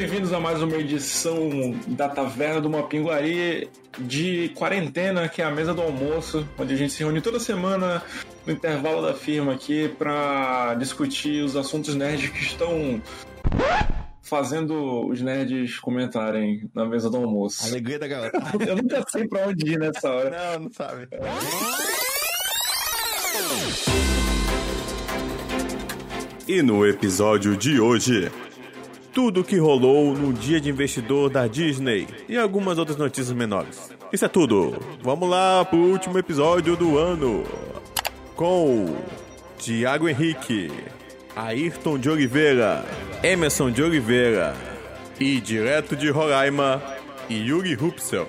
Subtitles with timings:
[0.00, 3.68] bem-vindos a mais uma edição da Taverna do Mapinguari
[3.98, 8.02] de quarentena, que é a mesa do almoço, onde a gente se reúne toda semana
[8.46, 13.02] no intervalo da firma aqui para discutir os assuntos nerds que estão
[14.22, 17.66] fazendo os nerds comentarem na mesa do almoço.
[17.66, 18.32] Alegria da galera.
[18.66, 20.30] Eu nunca sei pra onde ir nessa hora.
[20.30, 21.08] Não, não sabe.
[26.48, 28.32] E no episódio de hoje,
[29.12, 33.90] tudo o que rolou no dia de investidor da Disney e algumas outras notícias menores.
[34.12, 34.76] Isso é tudo.
[35.02, 37.44] Vamos lá pro último episódio do ano.
[38.34, 38.96] Com
[39.58, 40.70] Tiago Henrique,
[41.36, 42.84] Ayrton de Oliveira,
[43.22, 44.54] Emerson de Oliveira
[45.18, 46.82] e direto de Roraima,
[47.28, 48.26] Yuri Rupsel.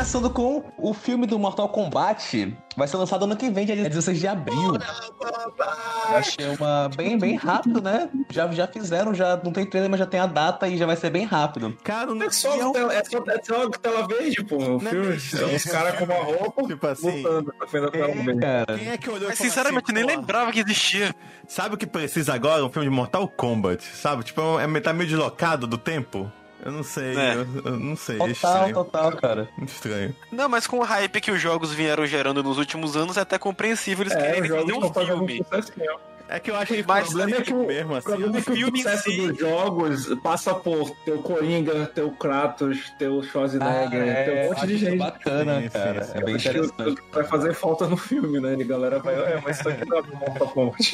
[0.00, 4.18] Começando com o filme do Mortal Kombat, vai ser lançado ano que vem, dia 16
[4.18, 4.72] de abril.
[6.08, 8.08] Eu achei uma bem, bem rápido, né?
[8.30, 10.96] Já, já fizeram, já não tem trailer, mas já tem a data e já vai
[10.96, 11.76] ser bem rápido.
[11.84, 14.56] Cara, não É só, tela, é, só, é só tela verde, pô.
[14.56, 15.08] O filme,
[15.54, 17.22] os caras com uma roupa Tipo assim.
[17.22, 18.40] lutando pra frente da tela verde.
[18.40, 21.14] Cara, Quem é que olhou Mas sinceramente assim, nem "Porra, lembrava que existia.
[21.46, 22.64] Sabe o que precisa agora?
[22.64, 24.24] Um filme de Mortal Kombat, sabe?
[24.24, 26.32] Tipo, é, tá meio deslocado do tempo.
[26.64, 27.34] Eu não sei, É.
[27.36, 28.74] eu, eu não sei, é total, estranho.
[28.74, 29.48] total, cara.
[29.56, 30.14] Muito estranho.
[30.30, 33.38] Não, mas com o hype que os jogos vieram gerando nos últimos anos, é até
[33.38, 35.44] compreensível eles É, jogos fazer um filme.
[36.32, 38.08] É que eu acho que Mas O problema é que o, mesmo o assim.
[38.08, 43.20] problema é que o sucesso si- dos jogos passa por teu Coringa, teu Kratos, teu
[43.24, 44.98] Schwarzenegger, Ah, teu um monte acho de isso gente.
[44.98, 46.04] bacana, Sim, cara.
[46.04, 47.02] sim, É bem interessante.
[47.12, 48.54] vai fazer falta no filme, né?
[48.56, 50.92] E a galera vai, é, mas isso aqui dá pra Mortal Kombat.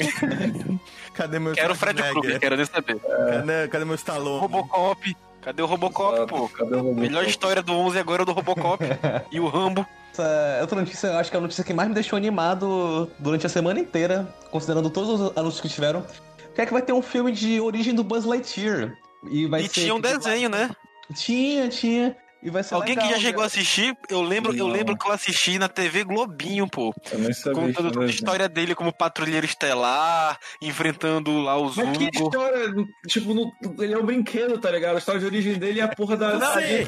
[1.13, 2.03] Cadê meu Quero o Fred?
[2.03, 2.97] Krueger, quero nem saber.
[2.99, 4.41] Cadê, cadê meu Stallone?
[4.41, 5.17] Robocop.
[5.47, 6.49] Cadê o Robocop, pô?
[6.49, 7.01] Cadê o Robocop?
[7.01, 8.83] Melhor história do 11 agora é o do Robocop.
[9.31, 9.87] e o Rambo.
[10.13, 13.47] Essa outra notícia, eu acho que é a notícia que mais me deixou animado durante
[13.47, 16.05] a semana inteira, considerando todos os anúncios que tiveram,
[16.53, 18.99] que é que vai ter um filme de origem do Buzz Lightyear.
[19.31, 20.69] E vai e ser, tinha um desenho, né?
[21.15, 22.17] Tinha, tinha.
[22.43, 23.61] E vai ser Alguém legal, que já chegou a cara.
[23.61, 26.95] assistir, eu lembro, eu lembro que eu assisti na TV Globinho, pô.
[27.11, 28.11] Eu nem sabia Contando toda a né?
[28.11, 32.29] história dele como patrulheiro estelar, enfrentando lá os Mas que Hugo.
[32.29, 32.73] história,
[33.09, 33.53] tipo, no-
[33.83, 34.95] ele é um brinquedo, tá ligado?
[34.97, 36.35] A história de origem dele é a porra da...
[36.35, 36.87] Não, é, é,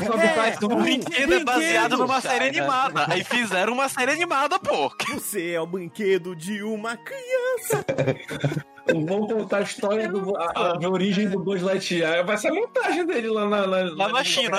[0.62, 2.34] o brinquedo é baseado numa cara.
[2.34, 3.06] série animada.
[3.08, 4.92] Aí fizeram uma série animada, pô.
[5.14, 7.84] Você é o brinquedo de uma criança.
[8.92, 12.24] Vamos contar a história do, a, a- origem do Buzz Lightyear.
[12.24, 14.58] Vai ser a montagem dele lá na, na, Lá na China.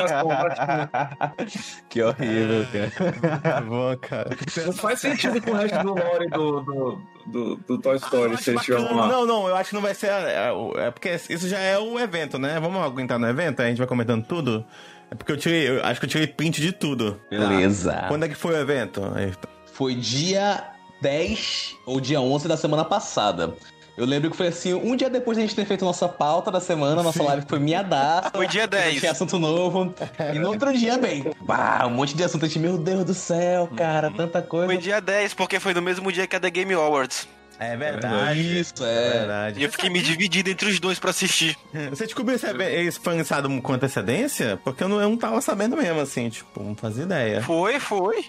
[1.90, 3.62] que horrível, cara.
[3.62, 4.30] Bom, cara.
[4.66, 8.52] Não faz sentido com o resto do lore do, do, do, do Toy Story, se
[8.52, 9.08] eles tiveram lá.
[9.08, 10.08] Não, não, eu acho que não vai ser.
[10.12, 12.60] É, é porque isso já é o evento, né?
[12.60, 13.62] Vamos aguentar no evento?
[13.62, 14.66] A gente vai comentando tudo?
[15.12, 15.70] É porque eu tirei.
[15.70, 17.20] Eu acho que eu tirei print de tudo.
[17.30, 18.06] Beleza.
[18.08, 19.02] Quando é que foi o evento?
[19.16, 19.34] Aí,
[19.74, 20.64] Foi dia
[21.02, 23.56] 10 ou dia 11 da semana passada.
[24.00, 26.50] Eu lembro que foi assim, um dia depois de a gente ter feito nossa pauta
[26.50, 28.32] da semana, nossa live foi minha data.
[28.32, 29.02] Foi dia 10.
[29.02, 29.94] Tinha assunto novo.
[30.34, 32.46] E no outro dia, bem, pá, um monte de assunto.
[32.46, 34.68] A gente, meu Deus do céu, cara, tanta coisa.
[34.68, 37.28] Foi dia 10, porque foi no mesmo dia que a The Game Awards.
[37.60, 38.60] É verdade.
[38.60, 39.10] Isso, É é.
[39.18, 39.60] verdade.
[39.60, 41.58] E eu fiquei me dividindo entre os dois pra assistir.
[41.90, 44.58] Você descobriu esse foi lançado com antecedência?
[44.64, 47.42] Porque eu não, eu não tava sabendo mesmo, assim, tipo, não fazia ideia.
[47.42, 48.24] Foi, foi.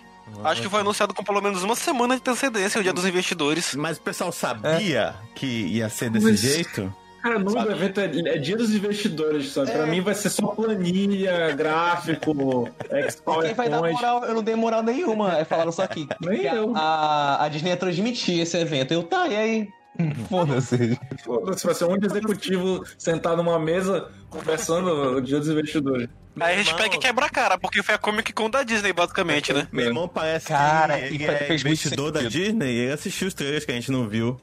[0.45, 3.75] Acho que foi anunciado com pelo menos uma semana de antecedência, o dia dos investidores.
[3.75, 6.95] Mas o pessoal sabia que ia ser desse Mas- jeito?
[7.23, 8.05] Cara, o nome do evento é,
[8.35, 9.71] é Dia dos Investidores, sabe?
[9.73, 12.33] Pra mim vai ser só planilha, gráfico,
[12.81, 13.93] Quem vai dar ex-PowerPoint.
[13.95, 14.25] moral?
[14.25, 15.35] Eu não dei moral nenhuma.
[15.35, 16.09] Aí falaram só aqui.
[16.19, 16.73] Nem eu.
[16.75, 18.95] A, a Disney ia transmitir esse evento.
[18.95, 19.69] Eu, tá, e aí?
[20.31, 20.99] Foda-se.
[21.23, 26.09] Foda-se, vai ser um executivo sentado numa mesa conversando o Dia dos Investidores.
[26.39, 28.63] Aí a gente irmão- pega e quebra a cara, porque foi a Comic Con da
[28.63, 29.67] Disney, basicamente, né?
[29.73, 32.23] Meu irmão parece Cara, que e ele é investidor da.
[32.23, 34.41] Disney e ele assistiu os trailers que a gente não viu.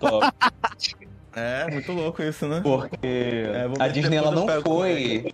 [0.00, 0.26] Top.
[1.34, 2.60] É, muito louco isso, né?
[2.62, 5.32] Porque vou a Disney ela não pego com foi.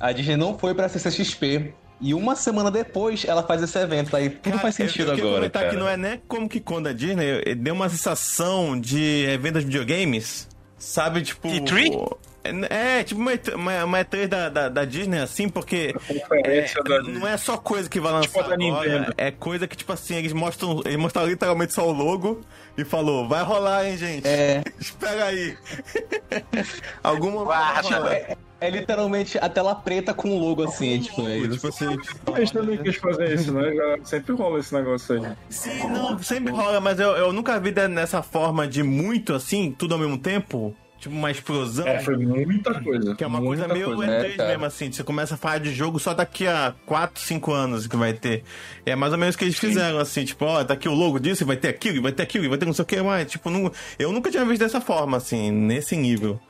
[0.00, 1.74] A Disney não foi pra CCXP.
[1.98, 4.14] E uma semana depois ela faz esse evento.
[4.14, 5.34] Aí tudo Cara, faz sentido eu, eu agora.
[5.36, 5.74] comentar Cara.
[5.74, 9.64] que não é nem como que quando a Disney deu uma sensação de evento de
[9.66, 10.46] videogames,
[10.78, 11.22] sabe?
[11.22, 11.48] Tipo.
[11.48, 11.90] E3?
[11.94, 12.16] É,
[12.70, 15.94] é, tipo uma, E3 uma, uma E3 da, da, da Disney, assim, porque.
[16.44, 19.66] É, da não é só coisa que vai lançar Tipo a da agora, é coisa
[19.66, 22.40] que, tipo assim, eles mostram, eles mostraram literalmente só o logo
[22.76, 24.26] e falou, vai rolar, hein, gente?
[24.26, 24.62] É.
[24.78, 25.56] Espera aí.
[27.02, 27.96] Alguma Guarda.
[27.98, 28.36] rola.
[28.58, 31.50] É literalmente a tela preta com o logo assim, tipo, é isso.
[31.52, 31.98] Tipo assim.
[32.34, 33.70] A gente também quis fazer isso, né?
[33.74, 35.36] Já sempre rola esse negócio aí.
[35.50, 39.92] Sim, não, sempre rola, mas eu, eu nunca vi nessa forma de muito assim, tudo
[39.92, 40.74] ao mesmo tempo.
[40.98, 41.86] Tipo uma explosão.
[41.86, 43.14] É, foi muita coisa.
[43.14, 44.12] Que é uma coisa meio coisa.
[44.12, 44.48] É, E3 cara.
[44.50, 44.90] mesmo, assim.
[44.92, 48.42] Você começa a falar de jogo só daqui a 4, 5 anos que vai ter.
[48.84, 50.24] É mais ou menos o que eles fizeram, assim.
[50.24, 52.44] Tipo, ó, tá aqui o logo disso, e vai ter aquilo, e vai ter aquilo,
[52.44, 53.30] e vai ter não sei o que mais.
[53.30, 56.40] Tipo, não, eu nunca tinha visto dessa forma, assim, nesse nível.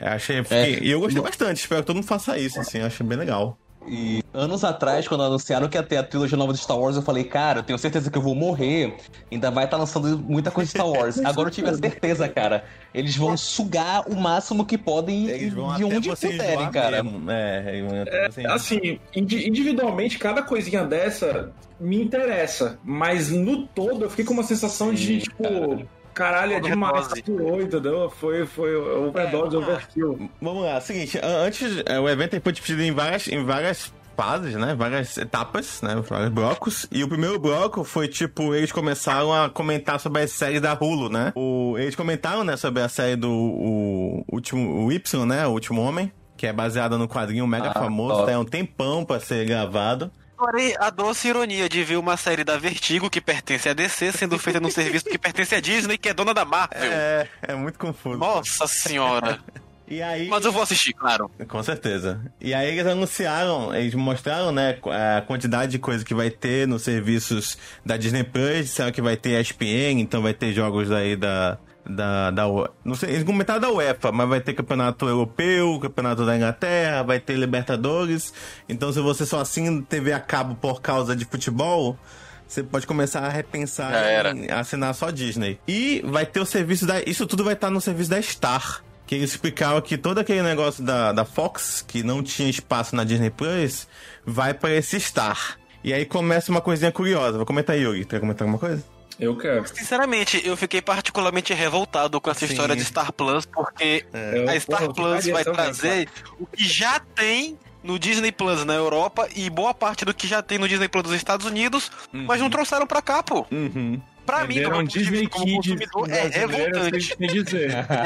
[0.00, 0.78] Eu Achei, fiquei- É.
[0.82, 1.58] E eu gostei bastante.
[1.60, 2.78] Espero que todo mundo faça isso, assim.
[2.78, 3.56] Eu achei bem legal.
[3.86, 7.02] E anos atrás, quando anunciaram que ia ter a trilogia nova de Star Wars, eu
[7.02, 8.96] falei, cara, eu tenho certeza que eu vou morrer.
[9.30, 11.18] Ainda vai estar lançando muita coisa de Star Wars.
[11.24, 12.64] Agora eu tive a certeza, cara.
[12.94, 17.02] Eles vão sugar o máximo que podem Eles vão de onde puderem, cara.
[17.02, 17.30] mesmo.
[17.30, 18.54] É, enjoar.
[18.54, 22.78] Assim, indi- individualmente, cada coisinha dessa me interessa.
[22.82, 28.08] Mas no todo, eu fiquei com uma sensação de, tipo, caralho, é demais, saturou, entendeu?
[28.10, 30.30] Foi, foi overdose, overkill.
[30.40, 34.54] Vamos lá, seguinte, a- antes, é, o evento foi dividido em várias, em várias fases,
[34.54, 34.74] né?
[34.76, 35.96] Várias etapas, né?
[36.08, 36.86] Vários blocos.
[36.92, 41.08] E o primeiro bloco foi, tipo, eles começaram a comentar sobre as séries da Hulu,
[41.08, 41.32] né?
[41.34, 45.46] O, eles comentaram, né, sobre a série do o, último, o Y, né?
[45.48, 48.26] O Último Homem, que é baseada no quadrinho mega Ah, famoso, top.
[48.26, 48.32] tá?
[48.32, 50.12] É um tempão pra ser gravado.
[50.36, 54.38] Porém, a doce ironia de ver uma série da Vertigo que pertence à DC sendo
[54.38, 56.82] feita num serviço que pertence à Disney, que é dona da Marvel.
[56.82, 58.18] É, é muito confuso.
[58.18, 59.38] Nossa senhora.
[59.86, 60.28] E aí...
[60.28, 61.30] Mas eu vou assistir, claro.
[61.46, 62.20] Com certeza.
[62.40, 64.78] E aí eles anunciaram, eles mostraram, né,
[65.16, 69.16] a quantidade de coisa que vai ter nos serviços da Disney Plus, disseram que vai
[69.16, 71.58] ter ESPN, então vai ter jogos aí da...
[71.86, 72.44] Da, da,
[72.82, 77.20] não sei, eles comentaram da UEFA, mas vai ter campeonato europeu, campeonato da Inglaterra, vai
[77.20, 78.32] ter Libertadores.
[78.66, 81.98] Então, se você só assina TV a cabo por causa de futebol,
[82.46, 83.92] você pode começar a repensar
[84.34, 85.58] em assinar só Disney.
[85.66, 87.02] E vai ter o serviço da.
[87.02, 88.82] Isso tudo vai estar no serviço da Star.
[89.06, 93.04] Que eles explicaram que todo aquele negócio da, da Fox, que não tinha espaço na
[93.04, 93.86] Disney Plus,
[94.24, 95.58] vai para esse Star.
[95.82, 97.36] E aí começa uma coisinha curiosa.
[97.36, 98.06] Vou comentar, Yuri.
[98.06, 98.82] Quer comentar alguma coisa?
[99.18, 99.66] Eu quero.
[99.68, 102.52] Sinceramente, eu fiquei particularmente revoltado com essa Sim.
[102.52, 106.08] história de Star Plus, porque Eu- a Star porra, Plus vai trazer
[106.38, 110.42] o que já tem no Disney Plus na Europa e boa parte do que já
[110.42, 113.46] tem no Disney Plus dos Estados Unidos, mas não trouxeram pra cá, pô.
[113.52, 114.00] Uhum.
[114.26, 117.16] Pra mim, do Venderam meu ponto de Disney vista como Kids consumidor, é brasileiro, revoltante.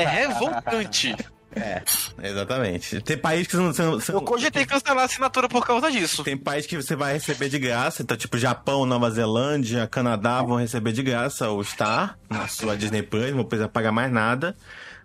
[0.00, 1.16] É revoltante.
[1.58, 1.82] É,
[2.22, 3.00] exatamente.
[3.02, 3.72] Tem país que não.
[3.72, 6.22] Não, Eu cogitei cancelar a assinatura por causa disso.
[6.25, 10.56] Tem país que você vai receber de graça, então, tipo, Japão, Nova Zelândia, Canadá vão
[10.56, 14.56] receber de graça o Star na sua Disney Plus, não vão precisar pagar mais nada.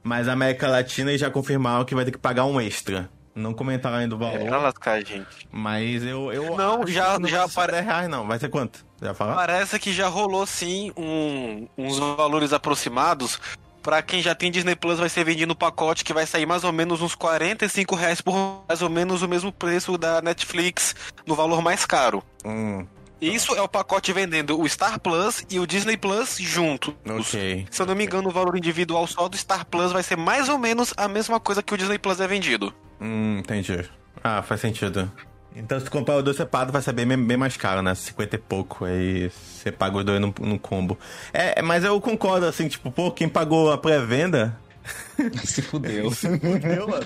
[0.04, 3.10] Mas a América Latina já confirmaram que vai ter que pagar um extra.
[3.36, 5.26] Não comentaram ainda o valor, É lascar, gente.
[5.52, 8.86] mas eu, eu Não, já- não já 10 reais não, vai ser quanto?
[9.02, 9.40] Já falaram?
[9.40, 13.40] Parece que já rolou sim um- uns valores aproximados.
[13.84, 16.64] Pra quem já tem Disney Plus, vai ser vendido no pacote que vai sair mais
[16.64, 18.34] ou menos uns 45 reais por
[18.68, 20.96] mais ou menos o mesmo preço da Netflix
[21.28, 22.24] no valor mais caro.
[22.46, 22.88] Hum,
[23.22, 26.94] Isso é o pacote vendendo o Star Plus e o Disney Plus juntos.
[27.08, 27.68] ok.
[27.70, 30.48] Se eu não me engano, o valor individual só do Star Plus vai ser mais
[30.50, 32.74] ou menos a mesma coisa que o Disney Plus é vendido.
[33.02, 33.84] Hum, entendi.
[34.24, 35.12] Ah, faz sentido.
[35.56, 37.94] Então se tu comprar os dois separados vai ser bem, bem mais caro, né?
[37.94, 38.86] 50 e pouco.
[38.86, 40.98] Aí você paga os dois no, no combo.
[41.32, 44.58] É, mas eu concordo, assim, tipo, pô, quem pagou a pré-venda
[45.46, 46.12] Se fudeu.
[46.12, 47.06] Fudeu, mano.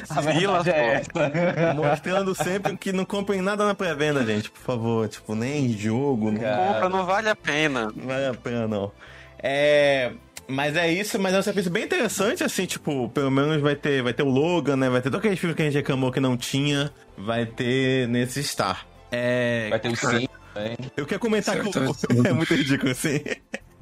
[0.65, 1.73] É essa.
[1.75, 5.07] Mostrando sempre que não comprem nada na pré-venda, gente, por favor.
[5.07, 6.73] Tipo, nem jogo, não Cara.
[6.73, 7.91] Compra, não vale a pena.
[7.95, 8.91] não vale a pena, não.
[9.39, 10.11] É.
[10.47, 14.01] Mas é isso, mas é um serviço bem interessante, assim, tipo, pelo menos vai ter,
[14.01, 14.89] vai ter o Logan, né?
[14.89, 18.41] Vai ter todo aquele filme que a gente reclamou que não tinha, vai ter nesse
[18.43, 18.87] Star.
[19.11, 19.67] É.
[19.69, 20.27] Vai ter o sim
[20.57, 20.77] também.
[20.95, 21.71] Eu quero comentar que o...
[22.25, 23.21] É muito ridículo, assim.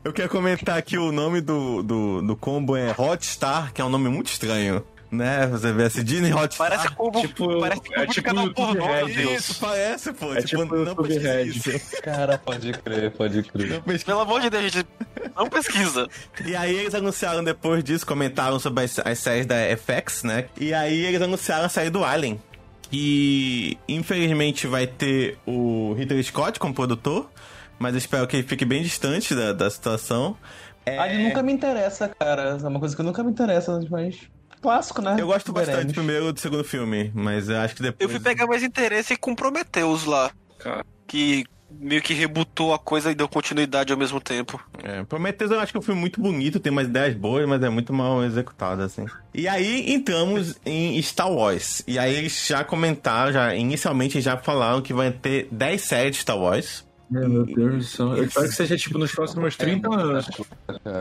[0.04, 3.90] Eu quero comentar que o nome do, do, do combo é Hotstar, que é um
[3.90, 4.84] nome muito estranho.
[5.16, 5.48] Né?
[5.48, 6.70] Você vê assim, Disney Hotstar.
[6.70, 7.22] Parece como.
[7.22, 9.08] Tipo, parece é como de tipo canal pornô.
[9.08, 10.34] Isso, parece, pô.
[10.34, 11.44] É tipo, tipo não pesquisa Red.
[11.46, 12.02] isso.
[12.02, 13.70] Cara, pode crer, pode crer.
[13.70, 14.06] Não pesquisa.
[14.06, 14.88] Pelo amor de Deus, gente.
[15.36, 16.08] Não pesquisa.
[16.46, 20.46] E aí eles anunciaram depois disso, comentaram sobre as, as séries da FX, né?
[20.60, 22.40] E aí eles anunciaram a série do Alien.
[22.92, 27.30] E infelizmente vai ter o Ridley Scott como produtor,
[27.80, 30.38] mas eu espero que ele fique bem distante da, da situação.
[30.86, 32.58] É, Ali nunca me interessa, cara.
[32.62, 34.30] É uma coisa que nunca me interessa, mas.
[34.66, 35.16] Clássico, né?
[35.20, 38.02] Eu gosto bastante do primeiro e do segundo filme, mas eu acho que depois.
[38.02, 40.32] Eu fui pegar mais interesse com Prometheus lá.
[40.58, 40.84] Cara.
[41.06, 44.60] Que meio que rebutou a coisa e deu continuidade ao mesmo tempo.
[44.84, 47.62] É, Prometheus eu acho que é um filme muito bonito, tem umas ideias boas, mas
[47.62, 49.06] é muito mal executado, assim.
[49.34, 51.84] E aí entramos em Star Wars.
[51.86, 56.22] E aí eles já comentaram, já, inicialmente já falaram que vai ter 10 séries de
[56.24, 56.84] Star Wars.
[57.12, 58.18] Meu Deus do céu.
[58.18, 60.28] Eu espero que seja tipo nos próximos 30 anos.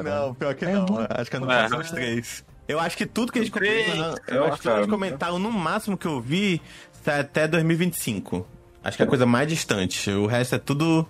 [0.05, 0.87] Não, pior que não.
[1.09, 1.63] Acho que é no É.
[1.63, 2.45] máximo os três.
[2.67, 4.15] Eu acho que tudo que eles comentaram.
[4.29, 6.61] Eu Eu acho que que- comentaram no máximo que eu vi
[7.05, 8.47] tá até 2025.
[8.83, 10.11] Acho que é a coisa mais distante.
[10.11, 11.07] O resto é tudo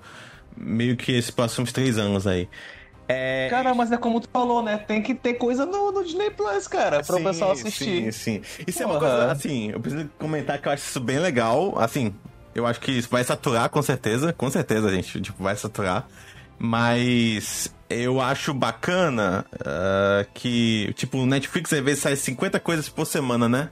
[0.57, 2.49] meio que esses próximos três anos aí.
[3.07, 4.79] É, Cara, mas é como tu falou, né?
[4.79, 8.13] Tem que ter coisa no, no Disney Plus, cara, para o Sim, pessoal assistir.
[8.13, 8.65] Sim, sim.
[8.67, 9.11] Isso é uma Porra.
[9.11, 11.75] coisa, assim, eu preciso comentar que eu acho isso bem legal.
[11.79, 12.15] Assim,
[12.55, 14.33] eu acho que isso vai saturar com certeza.
[14.33, 15.21] Com certeza, gente.
[15.21, 16.07] Tipo, vai saturar.
[16.59, 23.07] Mas eu acho bacana ah, que, tipo, o Netflix às vezes sai 50 coisas por
[23.07, 23.71] semana, né?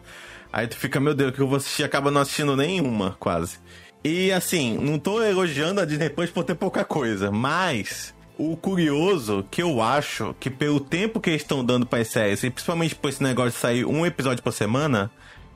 [0.52, 3.58] Aí tu fica, meu Deus, que eu vou assistir acaba não assistindo nenhuma, quase.
[4.04, 9.46] E assim, não tô elogiando a Disney Plus por ter pouca coisa, mas o curioso
[9.50, 12.94] que eu acho que pelo tempo que eles estão dando para as séries, e principalmente
[12.94, 15.10] por esse negócio de sair um episódio por semana,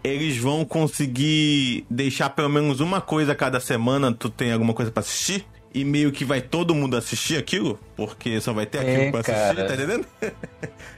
[0.04, 5.00] eles vão conseguir deixar pelo menos uma coisa cada semana, tu tem alguma coisa pra
[5.00, 5.44] assistir?
[5.74, 9.20] E meio que vai todo mundo assistir aquilo, porque só vai ter aquilo É, pra
[9.20, 9.66] assistir, cara.
[9.68, 10.06] tá entendendo?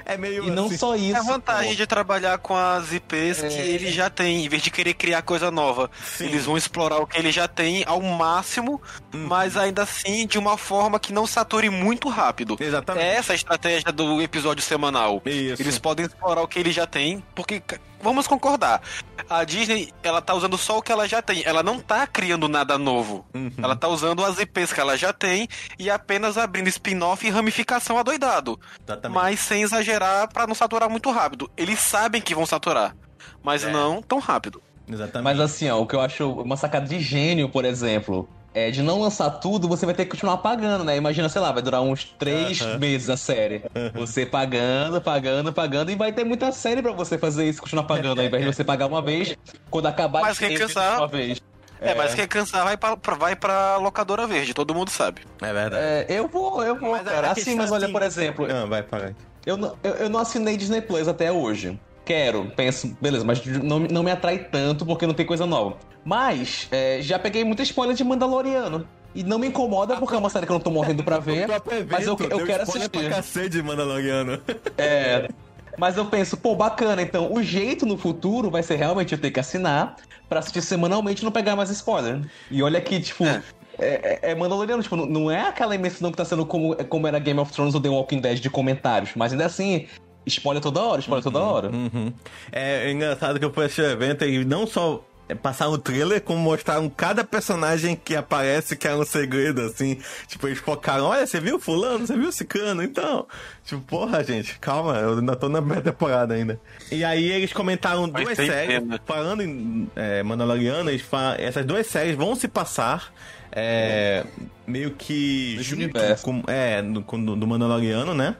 [0.04, 0.76] é meio E não assim.
[0.78, 1.16] só isso.
[1.16, 1.76] É a vantagem pô.
[1.76, 3.66] de trabalhar com as IPs que É.
[3.66, 5.90] ele já tem, em vez de querer criar coisa nova.
[6.04, 6.24] Sim.
[6.26, 8.80] Eles vão explorar o que ele já tem ao máximo,
[9.14, 9.26] Uhum.
[9.26, 12.56] mas ainda assim de uma forma que não sature muito rápido.
[12.58, 13.04] Exatamente.
[13.04, 15.22] É essa a estratégia do episódio semanal.
[15.24, 15.62] Isso.
[15.62, 17.62] Eles podem explorar o que ele já tem, porque
[18.02, 18.80] vamos concordar.
[19.28, 21.42] A Disney, ela tá usando só o que ela já tem.
[21.44, 23.26] Ela não tá criando nada novo.
[23.34, 23.50] Uhum.
[23.62, 27.98] Ela tá usando as IPs que ela já tem e apenas abrindo spin-off e ramificação
[27.98, 28.58] adoidado.
[28.86, 29.14] Exatamente.
[29.14, 31.50] Mas sem exagerar pra não saturar muito rápido.
[31.56, 32.96] Eles sabem que vão saturar,
[33.42, 33.70] mas É.
[33.70, 34.62] não tão rápido.
[34.90, 35.24] Exatamente.
[35.24, 38.82] Mas assim, ó, o que eu acho uma sacada de gênio, por exemplo, é de
[38.82, 40.96] não lançar tudo, você vai ter que continuar pagando, né?
[40.96, 42.78] Imagina, sei lá, vai durar uns três Aham.
[42.78, 43.62] meses a série.
[43.94, 48.20] Você pagando, pagando, pagando, e vai ter muita série pra você fazer isso, continuar pagando,
[48.20, 49.36] ao invés de você pagar uma vez,
[49.70, 51.38] quando acabar Mas de quem cansar- uma vez.
[51.80, 55.22] É, mas quem cansar vai pra, vai pra locadora verde, todo mundo sabe.
[55.40, 55.82] É verdade.
[55.82, 57.30] É, eu vou, eu vou, Mas a cara.
[57.30, 59.12] Assim, mas olha, assim- por exemplo, Não, vai, parar.
[59.46, 61.78] Eu não, eu, eu não assinei Disney Plus até hoje.
[62.04, 65.76] Quero, penso, beleza, mas não, não me atrai tanto porque não tem coisa nova.
[66.04, 68.88] Mas é, já peguei muita spoiler de Mandaloriano.
[69.14, 71.46] E não me incomoda porque é uma série que eu não tô morrendo pra ver.
[71.90, 72.16] mas eu, eu
[72.46, 72.88] quero spoiler assistir.
[72.90, 74.40] pra cacete de Mandaloriano.
[74.76, 75.28] É.
[75.78, 77.00] Mas eu penso, pô, bacana.
[77.00, 79.96] Então, o jeito no futuro vai ser realmente eu ter que assinar
[80.28, 82.20] pra assistir semanalmente e não pegar mais spoiler.
[82.50, 83.24] E olha que, tipo.
[83.24, 83.42] É.
[83.80, 87.20] É, é- é Mandaloriano, tipo, não- é aquela imensidão que tá sendo como, como era
[87.20, 89.86] Game of Thrones ou The Walking Dead de comentários, mas ainda assim,
[90.26, 91.70] spoiler toda hora, spoiler toda hora.
[91.70, 92.12] Uhum.
[92.50, 95.04] É engraçado que eu fui assistir o evento e não só
[95.34, 99.98] passaram o trailer, como mostraram cada personagem que aparece que era um segredo, assim.
[100.26, 103.26] Tipo, eles focaram, olha, você viu fulano, você viu cicano, então...
[103.64, 106.58] Tipo, porra, gente, calma, eu ainda tô na primeira temporada ainda.
[106.90, 109.00] E aí eles comentaram Mas duas séries, pena.
[109.04, 113.12] falando em é, Mandaloriano, eles falam, essas duas séries vão se passar...
[113.52, 114.24] é,
[114.66, 116.22] meio que Nesse junto universo.
[116.24, 118.36] com, é, no, com- do Mandaloriano, né?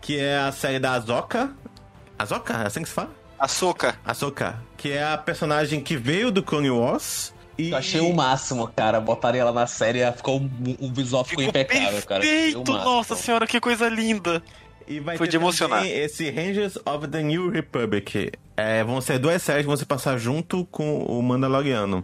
[0.00, 1.50] Que é a série da Azoka.
[2.18, 2.52] Azoka?
[2.54, 3.10] É assim que se fala?
[3.38, 3.98] Açúcar.
[4.04, 7.32] Ahsoka, que é a personagem que veio do Clone Wars.
[7.56, 7.70] E...
[7.70, 9.00] Eu achei o máximo, cara.
[9.00, 10.40] Botaria ela na série, ficou,
[10.80, 12.20] o visual ficou, impecável, cara.
[12.22, 12.72] Achei o perfeito!
[12.72, 14.42] Nossa senhora, que coisa linda!
[14.86, 15.84] E vai Foi ter de emocionar.
[15.86, 18.32] esse Rangers of the New Republic.
[18.56, 22.02] É, vão ser duas séries que vão se passar junto com o Mandaloriano.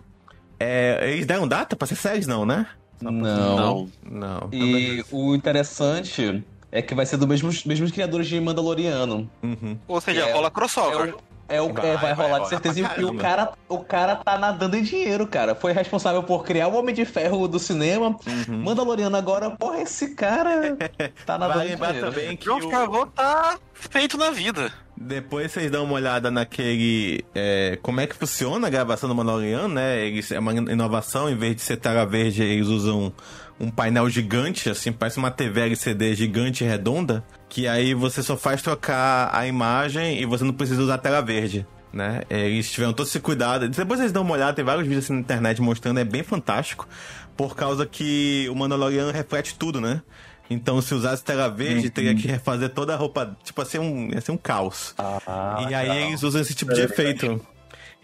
[0.60, 2.66] É, eles deram data pra ser séries, não, né?
[3.00, 3.12] Não.
[3.12, 3.88] Não.
[4.02, 4.48] Não.
[4.52, 9.30] E o interessante é que vai ser dos mesmos, mesmos criadores de Mandaloriano.
[9.42, 9.78] Uhum.
[9.88, 11.14] Ou seja, É, rola É crossover.
[11.14, 12.88] o, é o, Vai, é, vai, vai rolar de certeza.
[12.88, 15.54] pra E o cara, o cara tá nadando em dinheiro, cara.
[15.54, 18.16] Foi responsável por criar o Homem de Ferro do cinema.
[18.48, 20.76] Mandaloriano agora, porra, esse cara
[21.24, 22.10] tá nadando Vai em dinheiro.
[22.10, 24.72] também que John o- Favreau tá feito na vida.
[24.96, 27.24] Depois vocês dão uma olhada naquele.
[27.34, 30.06] é, como é que funciona a gravação do Mandaloriano, né?
[30.06, 33.12] Eles, é uma inovação, em vez de ser tela verde, eles usam
[33.58, 38.36] um painel gigante, assim, parece uma TV LCD gigante e redonda, que aí você só
[38.36, 41.66] faz trocar a imagem e você não precisa usar tela verde.
[41.92, 42.22] Né?
[42.28, 43.68] Eles tiveram todo esse cuidado.
[43.68, 46.88] Depois vocês dão uma olhada, tem vários vídeos assim na internet mostrando, é bem fantástico,
[47.36, 50.02] por causa que o Mandaloriano reflete tudo, né?
[50.50, 53.36] Então, se usasse tela verde, teria que refazer toda a roupa.
[53.42, 54.94] Tipo, ia ser um, ia ser um caos.
[54.98, 57.40] Ah, e aí eles usam esse tipo de efeito.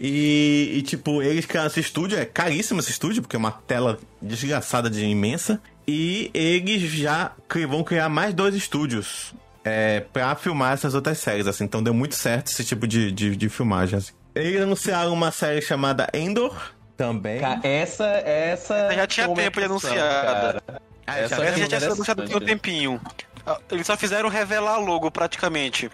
[0.02, 3.98] E, e, tipo, eles criaram esse estúdio, é caríssimo esse estúdio, porque é uma tela
[4.20, 5.60] desgraçada de imensa.
[5.86, 11.46] E eles já cri- vão criar mais dois estúdios é, pra filmar essas outras séries,
[11.46, 11.64] assim.
[11.64, 14.12] Então deu muito certo esse tipo de, de, de filmagem, assim.
[14.34, 16.56] Eles anunciaram uma série chamada Endor,
[16.96, 17.40] também.
[17.40, 18.94] Ca- Essa, essa.
[18.94, 19.98] Já tinha tempo de anunciada.
[19.98, 20.62] cara.
[21.06, 23.00] Ah, essa já- Essa já tinha sido anunciado tem um tempinho.
[23.44, 25.90] Ah, Eles só fizeram revelar logo, praticamente.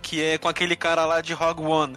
[0.00, 1.96] Que é com aquele cara lá de Rogue One.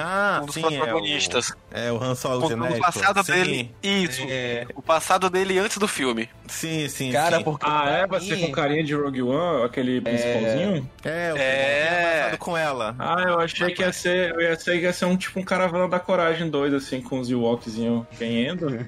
[0.00, 1.52] Ah, um dos sim, protagonistas.
[1.70, 2.80] É o, é o Han Solo o genérico.
[2.80, 3.74] passado sim, dele.
[3.82, 4.22] Isso.
[4.28, 6.28] É, O passado dele antes do filme.
[6.46, 7.44] Sim, sim, cara, sim.
[7.44, 7.66] porque.
[7.68, 8.20] Ah, é?
[8.20, 10.90] ser com carinha de Rogue One, aquele principalzinho?
[11.04, 12.20] É, o É.
[12.20, 12.94] avançado com ela.
[12.98, 14.34] Ah, eu achei que ia ser.
[14.34, 17.30] Eu ia ser ia ser um tipo um caravana da coragem 2, assim, com os
[17.30, 18.66] Ewokzinho ganhando.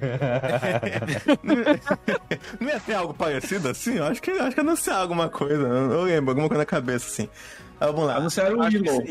[2.59, 3.95] Não ia ter algo parecido assim?
[3.97, 5.63] Eu acho que, acho que anunciar alguma coisa.
[5.67, 7.29] Eu lembro, alguma coisa na cabeça, assim.
[7.79, 8.15] Ah, vamos lá.
[8.17, 9.03] Anunciaram o Willow.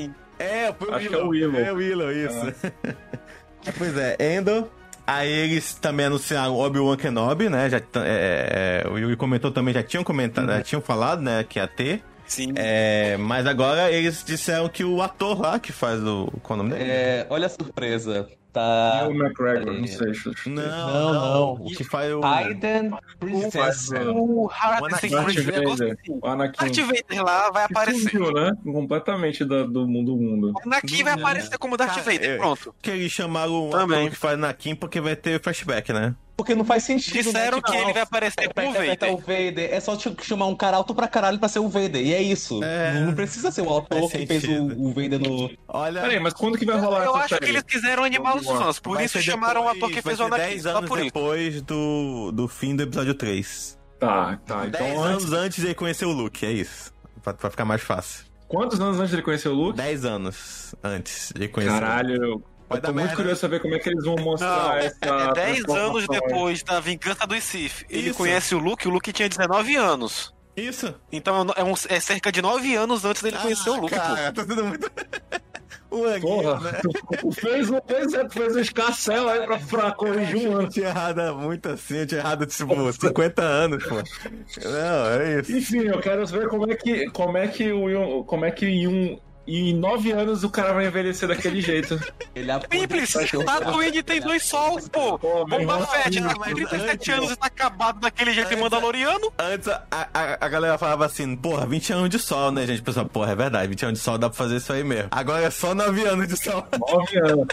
[0.42, 1.20] É, foi o Acho Willow.
[1.20, 1.61] é o Willow.
[1.61, 2.70] É o Willow, isso.
[3.78, 4.66] pois é, Endor.
[5.06, 7.68] Aí eles também anunciaram Obi-Wan Kenobi, né?
[7.68, 11.44] Já, t- é, é, o Yuri comentou também, já tinham comentado, já tinham falado, né,
[11.49, 12.02] que ia ter.
[12.26, 12.52] Sim.
[12.54, 16.28] É, mas agora eles disseram que o ator lá que faz o.
[16.44, 16.90] Qual é o nome dele?
[16.90, 18.28] É, olha a surpresa.
[18.52, 19.02] Tá.
[19.04, 19.78] E o McGregor, É.
[19.78, 20.12] não sei.
[20.12, 20.50] Xuxa.
[20.50, 21.52] Não, Não, não.
[21.54, 22.25] O que faz o.
[22.25, 24.09] Hayden Faz Christensen.
[24.09, 24.50] O O
[24.85, 25.99] Anakin Vader.
[26.23, 26.59] O Anakin.
[26.64, 28.11] Darth Vader lá vai Que aparecer.
[28.11, 28.52] sumiu, né?
[28.64, 30.52] Completamente da- do mundo mundo.
[30.54, 32.75] O Anakin vai aparecer como Darth Vader, é- pronto.
[32.83, 34.11] Que eles chamaram o Também.
[34.11, 36.14] que faz Nakin porque vai ter flashback, né?
[36.40, 37.12] Porque não faz sentido.
[37.23, 37.62] Disseram né?
[37.62, 39.25] Tipo, que ele vai aparecer pra como interpretar Vader.
[39.25, 39.75] o Vader.
[39.75, 42.04] É só chamar um cara alto pra caralho pra ser o Vader.
[42.04, 42.62] E é isso.
[42.64, 43.00] É.
[43.00, 45.50] Não precisa ser o autor que fez o, o Vader no.
[45.68, 46.00] Olha.
[46.00, 47.44] Peraí, mas quando que vai rolar Eu acho série?
[47.44, 50.20] que eles quiseram animar os fãs, por vai isso chamaram o depois- ator que fez
[50.20, 50.42] o Anakin.
[50.44, 51.04] 10 Só anos por isso.
[51.06, 53.78] depois do, do fim do episódio 3.
[53.99, 54.64] Tá, tá.
[54.66, 55.25] 10 Então, antes...
[55.26, 56.92] anos antes de ele conhecer o Luke, é isso.
[57.23, 58.25] Pra, pra ficar mais fácil.
[58.49, 59.76] quantos anos antes de ele conhecer o Luke?
[59.76, 63.17] 10 anos antes de ele conhecer Caralho, Vai eu dar tô muito merda.
[63.17, 64.97] curioso saber como é que eles vão mostrar Não, essa.
[65.05, 67.85] é 10 anos depois da vingança dos Sith.
[67.91, 68.17] Ele Isso.
[68.19, 70.33] conhece o Luke, o Luke tinha 19 anos.
[70.57, 70.95] Isso.
[71.12, 74.00] Então é, um- é cerca de 9 anos antes dele conhecer o Luke, pô.
[74.00, 74.91] Ah, Cara, tá sendo muito.
[75.91, 76.81] o Anguinho, Porra, né?
[77.21, 80.69] tu fez, um- fez, é, um escarcel aí pra, pra corrigir um Eu ano.
[80.69, 83.97] tinha errado muito assim, eu tinha errado tipo 50 anos, pô.
[83.97, 85.57] Não, é isso.
[85.57, 89.21] Enfim, eu quero saber como é que, como é que o como é que em
[89.57, 91.99] um em nove anos o cara vai envelhecer daquele jeito.
[92.35, 93.12] Ele Simples,
[93.45, 95.19] Tatooine tem dois sols, pô.
[95.19, 99.33] Bomba Fett tá com 37 antes- anos e tá acabado daquele jeito em antes- Mandaloriano.
[99.38, 102.83] Antes a, a, a galera falava assim, porra, 20 anos de sol, né, gente?
[102.83, 105.09] Pessoal, porra, é verdade, 20 anos de sol dá pra fazer isso aí mesmo.
[105.11, 106.66] Agora é só 9 anos de sol.
[106.78, 107.47] Nove anos.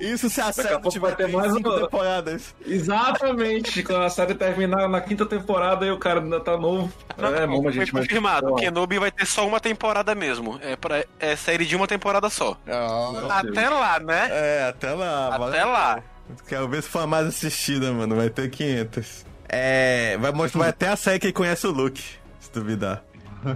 [0.00, 2.54] Isso se a a série pouco tiver vai ter mais cinco uma- temporadas.
[2.66, 3.82] Exatamente.
[3.82, 6.92] Quando a série terminar na quinta temporada e o cara ainda tá novo.
[7.18, 8.48] é, bom, Foi gente, mas- confirmado.
[8.48, 10.58] Pô, Kenobi vai ter só uma temporada mesmo.
[10.62, 12.56] É, pra, é série de uma temporada só.
[12.64, 13.30] Deus.
[13.30, 14.28] Até lá, né?
[14.30, 15.28] É, até lá.
[15.28, 15.68] Até valeu.
[15.68, 16.02] lá.
[16.48, 18.16] Quero ver se for a mais assistida, mano.
[18.16, 19.24] Vai ter 500.
[19.48, 20.16] É.
[20.20, 22.02] Vai mostrar vai até a série que conhece o Luke,
[22.40, 23.02] se duvidar.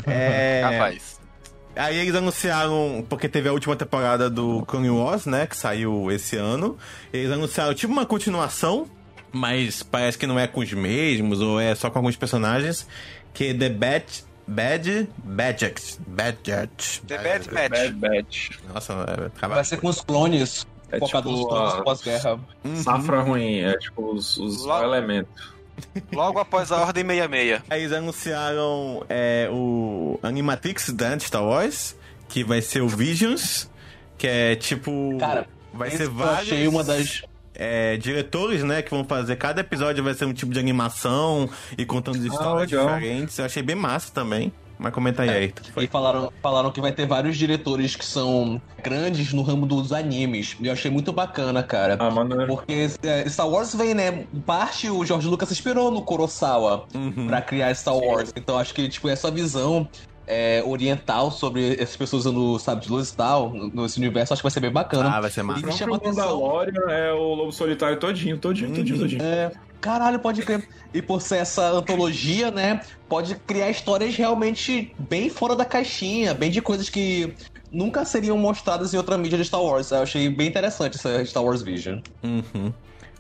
[0.07, 0.63] É.
[0.71, 1.20] Rapaz.
[1.77, 6.37] Aí eles anunciaram, porque teve a última temporada do Clone Wars, né, que saiu esse
[6.37, 6.77] ano.
[7.13, 8.87] Eles anunciaram tipo uma continuação,
[9.33, 12.87] mas parece que não é com os mesmos, ou é só com alguns personagens,
[13.33, 14.05] que é The Bad...
[14.49, 15.09] Bad...
[15.23, 15.97] Badget.
[16.09, 17.03] Badget.
[17.07, 17.71] The Bad Batch.
[17.71, 18.51] Bad Batch.
[18.75, 18.93] Nossa,
[19.41, 20.67] é, Vai ser com os clones.
[20.91, 22.41] É focado tipo nos clones a- pós-guerra.
[22.75, 25.31] Safra ruim, é tipo os, os elementos.
[26.13, 27.63] Logo após a Ordem 66.
[27.71, 31.97] Aí eles anunciaram é, o Animatrix da Star Wars,
[32.29, 33.69] que vai ser o Visions,
[34.17, 35.17] que é tipo...
[35.19, 36.53] Cara, vai ser eu vários...
[36.53, 37.23] achei uma das.
[37.55, 39.37] é, diretores, né, que vão fazer.
[39.37, 42.87] Cada episódio vai ser um tipo de animação e contando histórias legal.
[42.87, 43.39] diferentes.
[43.39, 44.53] Eu achei bem massa também.
[44.83, 45.55] Mas comenta aí, aí.
[45.77, 50.57] E falaram, falaram que vai ter vários diretores que são grandes no ramo dos animes.
[50.59, 51.97] E eu achei muito bacana, cara.
[52.01, 52.47] Ah, mano.
[52.47, 54.25] Porque é, Star Wars vem, né?
[54.47, 57.27] Parte, o George Lucas se inspirou no Kurosawa Uhum.
[57.27, 58.33] pra criar Star Wars.
[58.35, 59.87] Então acho que, tipo, essa visão
[60.27, 64.45] é, oriental sobre essas pessoas usando sabe de luz e tal, nesse universo, acho que
[64.45, 65.17] vai ser bem bacana.
[65.17, 65.67] Ah, vai ser O massa.
[65.67, 66.41] me chama próprio atenção.
[66.41, 69.03] Mandalorian é o Lobo Solitário todinho, todinho, todinho, Uhum.
[69.03, 69.23] todinho.
[69.23, 70.69] É, caralho, pode crer.
[70.93, 72.81] E por ser essa antologia, né?
[73.09, 77.33] Pode criar histórias realmente bem fora da caixinha, bem de coisas que
[77.73, 79.91] nunca seriam mostradas em outra mídia de Star Wars.
[79.91, 82.01] Eu achei bem interessante essa Star Wars Vision.
[82.23, 82.73] Uhum.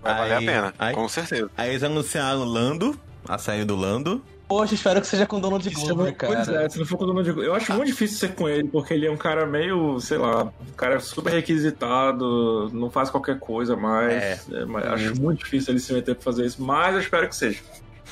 [0.02, 1.50] Vai valer a Aí- pena, aí- com certeza.
[1.56, 4.22] Aí eles anunciaram Lando, a série do Lando.
[4.50, 6.64] Poxa, espero que seja com Donald Se Glover, não- Pois cara.
[6.64, 7.48] é, se não for com o Donald Glover.
[7.50, 10.42] Eu acho muito difícil ser com ele, porque ele é um cara meio, sei lá,
[10.46, 14.12] um cara super requisitado, não faz qualquer coisa mais.
[14.12, 14.40] É.
[14.52, 17.36] É, mas acho muito difícil ele se meter pra fazer isso, mas eu espero que
[17.36, 17.60] seja.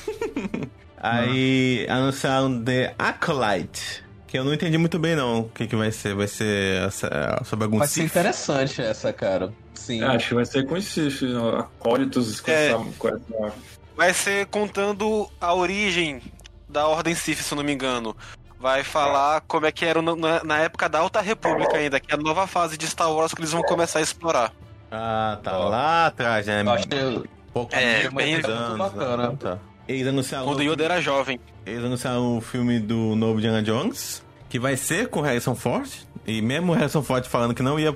[0.97, 4.03] Aí anunciaram The Acolyte.
[4.27, 5.41] Que eu não entendi muito bem, não.
[5.41, 6.13] O que, que vai ser?
[6.13, 9.51] Vai ser essa- sobre algum Vai ser interessante essa, cara.
[9.73, 10.03] Sim.
[10.03, 11.21] É, acho que vai ser com esses
[11.57, 12.67] acólitos, com, É.
[12.67, 13.53] essa, com essa-
[13.99, 16.21] Vai ser contando a origem
[16.69, 18.15] da Ordem Sith, se eu não me engano.
[18.57, 22.15] Vai falar como é que era na, na época da Alta República ainda, que é
[22.15, 24.53] a nova fase de Star Wars que eles vão começar a explorar.
[24.89, 26.63] Ah, tá lá atrás, né?
[26.65, 29.31] Acho que Pouco É, bem- anos, bacana.
[29.31, 29.37] né?
[29.37, 29.57] Tá.
[29.85, 31.37] Eles anunciaram, Quando Yoda era jovem.
[31.65, 35.89] eles anunciaram o filme do novo Diana Jones, que vai ser com Harrison Ford.
[36.25, 37.93] E mesmo o Harrison Ford falando que não ia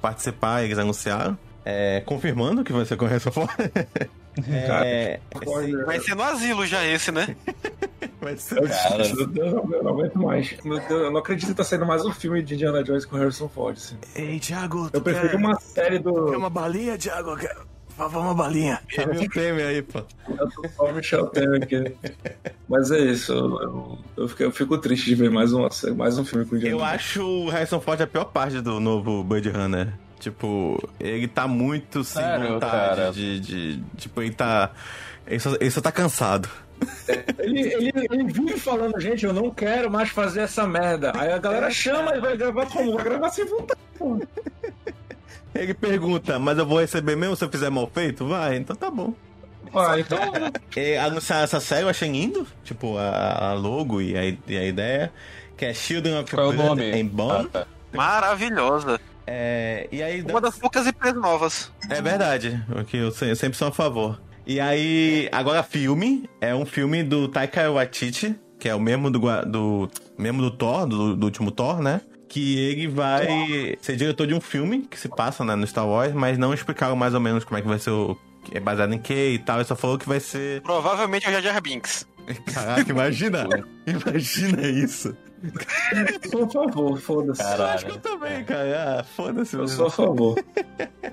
[0.00, 1.36] participar, eles anunciaram.
[1.62, 3.50] É, confirmando que vai ser com Harrison Ford.
[4.48, 5.20] é,
[5.84, 7.36] Vai ser no asilo já esse, né?
[8.20, 8.60] vai ser.
[8.68, 9.08] Cara.
[9.14, 10.56] Meu Deus, eu não aguento mais.
[10.64, 13.16] Meu Deus, eu não acredito que tá saindo mais um filme de Indiana Jones com
[13.16, 13.76] Harrison Ford.
[13.76, 13.96] Assim.
[14.14, 16.12] Ei, Thiago, Eu prefiro uma série do.
[16.36, 17.36] uma balinha, Thiago?
[17.96, 18.80] Favor, uma balinha.
[18.88, 20.02] Chama o prêmio aí, pô.
[20.26, 21.94] Eu tô só o Michel Temer aqui.
[22.66, 26.24] Mas é isso, eu, eu, fico, eu fico triste de ver mais, uma, mais um
[26.24, 26.94] filme com Indiana Eu Jones.
[26.94, 29.92] acho o Harrison Ford a pior parte do novo Blade Runner.
[30.22, 33.82] Tipo, ele tá muito sem Sério, vontade de, de.
[33.96, 34.70] Tipo, ele tá.
[35.26, 36.48] Ele só, ele só tá cansado.
[37.40, 41.10] Ele, ele, ele vive falando, gente, eu não quero mais fazer essa merda.
[41.16, 42.94] Aí a galera chama e vai gravar como?
[42.94, 43.80] Vai gravar sem vontade.
[43.98, 44.20] pô.
[45.52, 48.24] Ele pergunta, mas eu vou receber mesmo se eu fizer mal feito?
[48.28, 49.12] Vai, então tá bom.
[49.74, 50.18] Ah, então.
[50.76, 52.46] E anunciar essa série eu achei lindo.
[52.62, 55.12] Tipo, a, a logo e a, e a ideia.
[55.56, 57.00] Que é Children of Qual é o Blood nome?
[57.00, 57.48] and Bone.
[57.54, 57.66] Ah, tá.
[57.92, 59.00] Maravilhosa.
[59.26, 60.22] É, e aí.
[60.22, 61.70] Uma das poucas IPs novas.
[61.88, 64.20] É verdade, o que eu se- eu sempre sou a favor.
[64.46, 69.20] E aí, agora filme, é um filme do Taika Waititi, que é o mesmo do,
[69.46, 72.00] do mesmo do Thor, do, do último Thor, né?
[72.28, 76.12] Que ele vai ser diretor de um filme que se passa né, no Star Wars,
[76.14, 78.16] mas não explicaram mais ou menos como é que vai ser o.
[78.50, 80.60] É baseado em quê e tal, ele só falou que vai ser.
[80.62, 82.04] Provavelmente é o Jar Jar Binks.
[82.52, 83.46] Caraca, imagina!
[83.86, 85.16] imagina isso!
[85.44, 87.42] A favor, foda-se.
[87.42, 89.00] Eu acho que eu também, cara.
[89.00, 89.56] Ah, foda-se.
[89.56, 90.38] Eu sou a favor.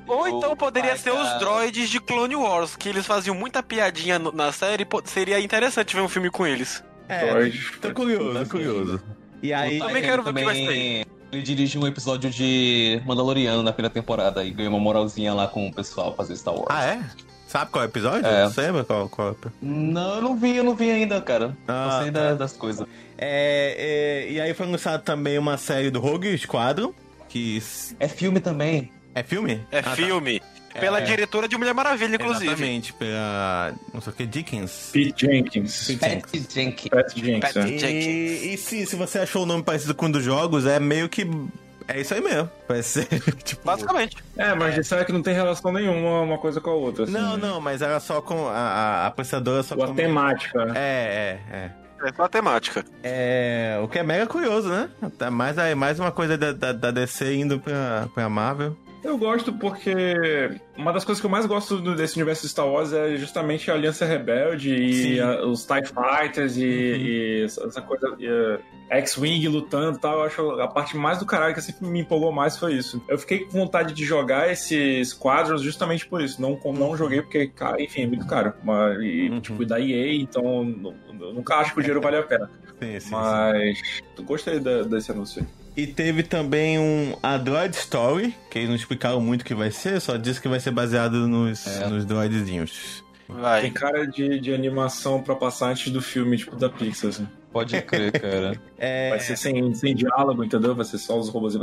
[0.08, 1.40] Ou então poderia ser os cara.
[1.40, 4.86] droids de Clone Wars, que eles faziam muita piadinha no- na série.
[4.86, 6.84] pô, Seria interessante ver um filme com eles.
[7.08, 7.72] É, Droid.
[7.82, 9.02] tô curioso, tô curioso.
[9.42, 9.78] E aí.
[9.78, 13.64] O Também Taika quero ver o que vai também- Ele dirigiu um episódio de Mandaloriano
[13.64, 16.68] na primeira temporada e ganhou uma moralzinha lá com o pessoal fazer Star Wars.
[16.70, 17.02] Ah, é?
[17.50, 18.28] Sabe qual é o episódio?
[18.28, 18.46] É.
[18.46, 19.36] Você lembra qual, qual é?
[19.62, 21.58] Não, eu não vi, eu não vi ainda, cara.
[21.68, 22.88] Ah, não sei da- das coisas.
[23.18, 26.94] É, é, e aí foi anunciado também uma série do Rogue Squadron,
[27.28, 27.62] que
[28.00, 28.92] É filme também.
[29.16, 29.60] é filme?
[29.72, 29.96] É Ah, tá.
[29.96, 30.40] filme.
[30.80, 31.02] Pela É.
[31.02, 32.46] diretora de Mulher Maravilha, inclusive.
[32.46, 34.90] Exatamente, pela não sei o que, Dickens.
[34.94, 35.88] Pete Jenkins.
[35.88, 36.00] Pete
[36.54, 36.88] Jenkins.
[36.90, 37.40] Pat Jenkins.
[37.42, 37.62] Pat é.
[37.68, 37.84] Jenkins.
[38.06, 41.10] E, e se, se você achou o nome parecido com um dos jogos, é meio
[41.10, 41.26] que...
[41.90, 42.50] É isso aí mesmo.
[42.68, 43.06] Vai ser,
[43.44, 43.66] tipo...
[43.66, 44.18] Basicamente.
[44.38, 47.04] É, mas disseram que não tem relação nenhuma uma coisa com a outra.
[47.04, 47.48] Assim, Não, né?
[47.48, 48.48] não, mas era só com...
[48.48, 49.96] A, a, a apreciadora só Ou a com...
[49.96, 50.66] temática.
[50.66, 50.74] né?
[50.76, 51.72] É, é, é.
[52.08, 52.86] É só a temática.
[53.04, 54.90] É, o que é mega curioso, né?
[55.18, 58.78] Tá Mais, aí, mais uma coisa da, da, da DC indo pra, pra Marvel.
[59.04, 62.92] Eu gosto porque uma das coisas que eu mais gosto desse universo de Star Wars
[62.92, 65.14] é justamente a Aliança Rebelde Sim.
[65.14, 68.10] e a- os TIE Fighters e, e essa coisa.
[68.12, 70.16] uh, X-Wing lutando e tal.
[70.20, 73.02] Eu acho a parte mais do caralho que sempre me empolgou mais foi isso.
[73.08, 76.42] Eu fiquei com vontade de jogar esses quadros justamente por isso.
[76.42, 78.52] Não, não joguei porque, cara, enfim, é muito caro.
[78.64, 79.40] Mas, e, Uhum.
[79.42, 82.50] tipo, da EA, então nunca acho que o dinheiro vale a pena.
[82.82, 83.12] Sim, sim, sim.
[83.12, 83.80] Mas
[84.18, 85.42] eu gostei da- desse anúncio.
[85.44, 85.59] aí.
[85.80, 89.72] E teve também um A Droid Story, que eles não explicaram muito o que vai
[89.72, 91.88] ser, só disse que vai ser baseado nos, É.
[91.88, 93.02] nos droidzinhos.
[93.26, 93.70] Tem Vai.
[93.70, 97.26] cara de, de animação pra passar antes do filme, tipo, da Pixar, assim.
[97.54, 98.60] Pode crer, cara.
[98.78, 100.76] É, Vai ser sem, sem diálogo, entendeu?
[100.76, 101.54] Vai ser só os robôs.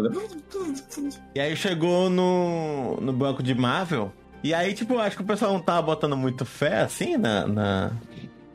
[1.35, 4.11] E aí chegou no, no banco de Marvel.
[4.43, 7.47] E aí, tipo, acho que o pessoal não tava botando muito fé, assim, na...
[7.47, 7.93] na...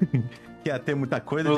[0.64, 1.50] que ia ter muita coisa.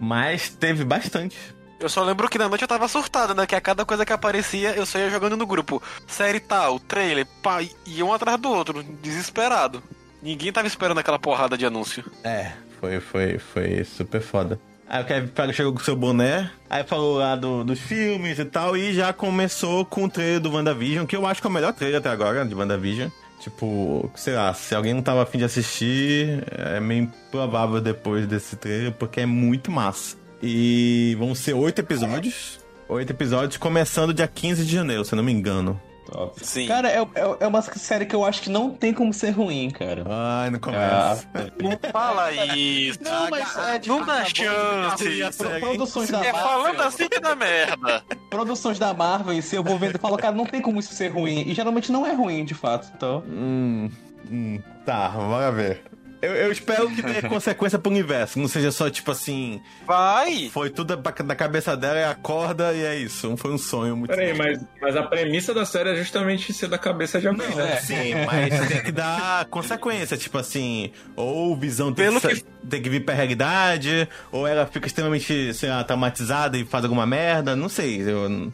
[0.00, 1.36] Mas teve bastante.
[1.82, 3.44] Eu só lembro que na noite eu tava surtado, né?
[3.46, 5.82] Que a cada coisa que aparecia, eu só ia jogando no grupo.
[6.06, 9.82] Série tal, trailer, pá, e um atrás do outro, desesperado.
[10.22, 12.04] Ninguém tava esperando aquela porrada de anúncio.
[12.22, 14.60] É, foi, foi, foi super foda.
[14.88, 18.76] Aí o Kevin chegou com seu boné, aí falou lá do- dos filmes e tal,
[18.76, 21.72] e já começou com o trailer do WandaVision, que eu acho que é o melhor
[21.72, 23.08] trailer até agora de WandaVision.
[23.40, 28.54] Tipo, sei lá, se alguém não tava afim de assistir, é meio improvável depois desse
[28.54, 30.16] trailer, porque é muito massa.
[30.42, 32.58] E vão ser oito episódios.
[32.88, 35.80] Oito episódios, começando dia 15 de janeiro, se eu não me engano.
[36.10, 36.44] Top.
[36.44, 36.66] Sim.
[36.66, 39.70] Cara, é, é, é uma série que eu acho que não tem como ser ruim,
[39.70, 40.04] cara.
[40.06, 41.28] Ai, não Ah, começa.
[41.62, 42.98] Não fala isso.
[43.02, 45.36] Não, mas é de Não dá fato, chance.
[45.38, 46.42] Pro- Produções da É Marvel.
[46.50, 48.02] falando assim que dá merda.
[48.28, 50.92] Produções da Marvel, e se eu vou vendo e falo, cara, não tem como isso
[50.92, 51.44] ser ruim.
[51.46, 52.90] E geralmente não é ruim, de fato.
[52.94, 53.22] Então.
[53.26, 53.88] Hum,
[54.30, 55.82] hum, tá, bora ver.
[56.22, 60.48] Eu, eu espero que dê consequência pro universo, não seja só tipo assim, Vai.
[60.52, 63.28] foi tudo da cabeça dela e acorda e é isso.
[63.28, 64.10] Não foi um sonho muito.
[64.14, 67.72] Peraí, mas, mas a premissa da série é justamente ser da cabeça de alguém, né?
[67.72, 72.44] É, sim, mas tem que dar consequência, tipo assim, ou visão tem, Pelo que, que-
[72.70, 77.04] tem que vir pra realidade, ou ela fica extremamente, sei lá, traumatizada e faz alguma
[77.04, 78.00] merda, não sei.
[78.00, 78.52] Eu,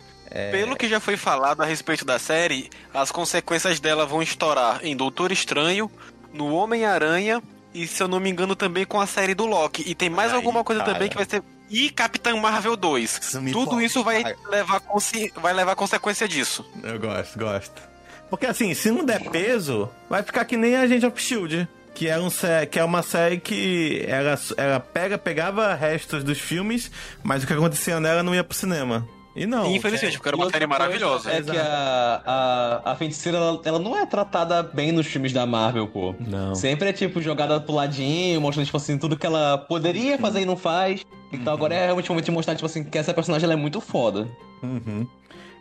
[0.51, 4.97] Pelo que já foi falado a respeito da série, as consequências dela vão estourar em
[4.97, 5.91] Doutor Estranho,
[6.33, 7.43] no Homem-Aranha
[7.75, 9.85] e, se eu não me engano, também com a série do Loki.
[9.87, 10.95] E tem mais Ai, alguma coisa cara.
[10.95, 13.19] também que vai ser e Capitã Marvel 2.
[13.21, 14.35] Isso Tudo isso vai Ai.
[14.51, 16.65] levar, consi- vai levar consequência disso.
[16.83, 17.83] Eu gosto, gosto.
[18.31, 21.69] Porque assim, se não der peso, vai ficar que nem a gente of Shield.
[21.95, 22.29] Que é, um,
[22.71, 26.91] que é uma série que ela, ela pega, pegava restos dos filmes,
[27.25, 29.07] mas o que acontecia nela não ia pro cinema.
[29.37, 29.75] E não.
[29.75, 31.31] Infelizmente, porque era uma série maravilhosa.
[31.31, 35.47] É que a, a, a feiticeira, ela, ela não é tratada bem nos filmes da
[35.47, 36.15] Marvel, pô.
[36.19, 36.55] Não.
[36.55, 40.45] Sempre é, tipo, jogada pro ladinho, mostrando, tipo assim, tudo que ela poderia fazer e
[40.45, 41.05] não faz.
[41.33, 43.57] Então agora é realmente o momento de mostrar, tipo assim, que essa personagem ela é
[43.57, 44.27] muito foda.
[44.63, 45.07] Uhum.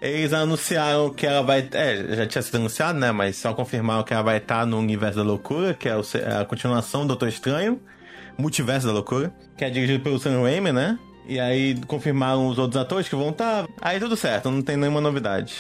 [0.01, 1.67] Eles anunciaram que ela vai.
[1.71, 3.11] É, já tinha sido anunciado, né?
[3.11, 5.93] Mas só confirmaram que ela vai estar no Universo da Loucura, que é
[6.39, 7.79] a continuação do Doutor Estranho,
[8.37, 10.99] Multiverso da Loucura, que é dirigido pelo Sam Raimi, né?
[11.27, 13.67] E aí confirmaram os outros atores que vão estar.
[13.81, 15.53] Aí tudo certo, não tem nenhuma novidade.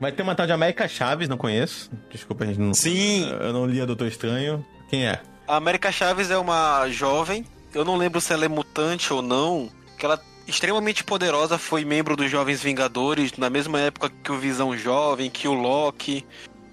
[0.00, 1.90] Vai ter uma tal de América Chaves, não conheço.
[2.10, 2.72] Desculpa, a gente não.
[2.72, 3.28] Sim.
[3.40, 4.64] Eu não li a Doutor Estranho.
[4.88, 5.20] Quem é?
[5.46, 9.70] A América Chaves é uma jovem, eu não lembro se ela é mutante ou não,
[9.98, 14.38] que ela é extremamente poderosa, foi membro dos Jovens Vingadores, na mesma época que o
[14.38, 16.24] Visão Jovem, que o Loki.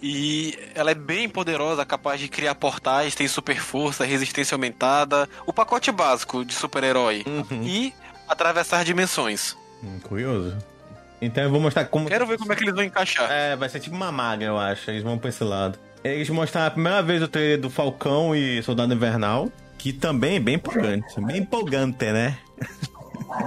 [0.02, 5.54] E ela é bem poderosa, capaz de criar portais, tem super força, resistência aumentada, o
[5.54, 7.24] pacote básico de super-herói.
[7.26, 7.64] Uhum.
[7.64, 7.94] E
[8.28, 9.56] atravessar dimensões.
[9.84, 10.58] Hum, curioso.
[11.22, 12.08] Então eu vou mostrar como.
[12.08, 13.32] Quero ver como é que eles vão encaixar.
[13.32, 14.92] É, vai ser tipo uma maga, eu acho.
[14.92, 15.80] Eles vão pra esse lado.
[16.04, 20.40] Eles mostraram a primeira vez o trailer do Falcão e Soldado Invernal, que também é
[20.40, 21.20] bem empolgante.
[21.22, 22.38] Bem empolgante, né?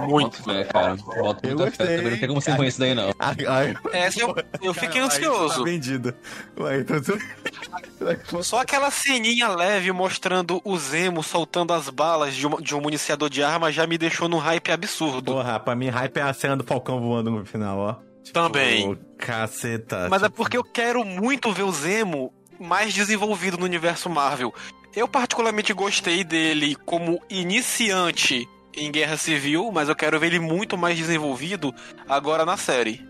[0.07, 0.49] Muito.
[0.51, 0.95] É, cara.
[0.95, 2.11] Bota Eu muita fé também.
[2.11, 3.13] Não tem como ser ruim isso daí, não.
[3.19, 3.75] Ai, ai.
[3.93, 5.63] Essa eu, eu fiquei Tá ansioso.
[5.63, 6.13] vendido.
[6.59, 8.43] Ué, então você...
[8.43, 13.29] Só aquela ceninha leve mostrando o Zemo soltando as balas de um, de um municiador
[13.29, 15.33] de arma já me deixou num hype absurdo.
[15.33, 17.95] Porra, pra mim, hype é a cena do Falcão voando no final, ó.
[18.31, 18.87] Também.
[18.87, 20.07] Ô, caceta.
[20.09, 24.53] Mas é porque eu quero muito ver o Zemo mais desenvolvido no universo Marvel.
[24.95, 28.47] Eu particularmente gostei dele como iniciante
[28.79, 31.73] em Guerra Civil, mas eu quero ver ele muito mais desenvolvido
[32.07, 33.07] agora na série.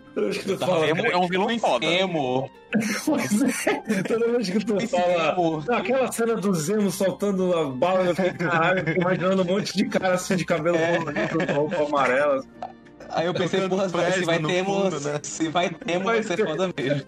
[0.60, 1.86] Fala, é um vilão foda.
[1.86, 2.50] Emo.
[3.06, 5.32] Pois é, toda vez que tu fala.
[5.32, 5.64] Emo.
[5.70, 9.86] Aquela cena do Zemo soltando a bala, eu fiquei, caralho, fico imaginando um monte de
[9.86, 12.44] cara assim de cabelo colorido, com roupa amarela.
[13.10, 15.20] Aí eu pensei, porra, se vai ter emo, fundo, né?
[15.24, 17.06] se vai ter emo, vai ser foda mesmo.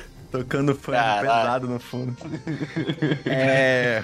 [0.30, 1.20] Tocando fã Caralho.
[1.28, 2.16] pesado no fundo.
[3.26, 4.02] é.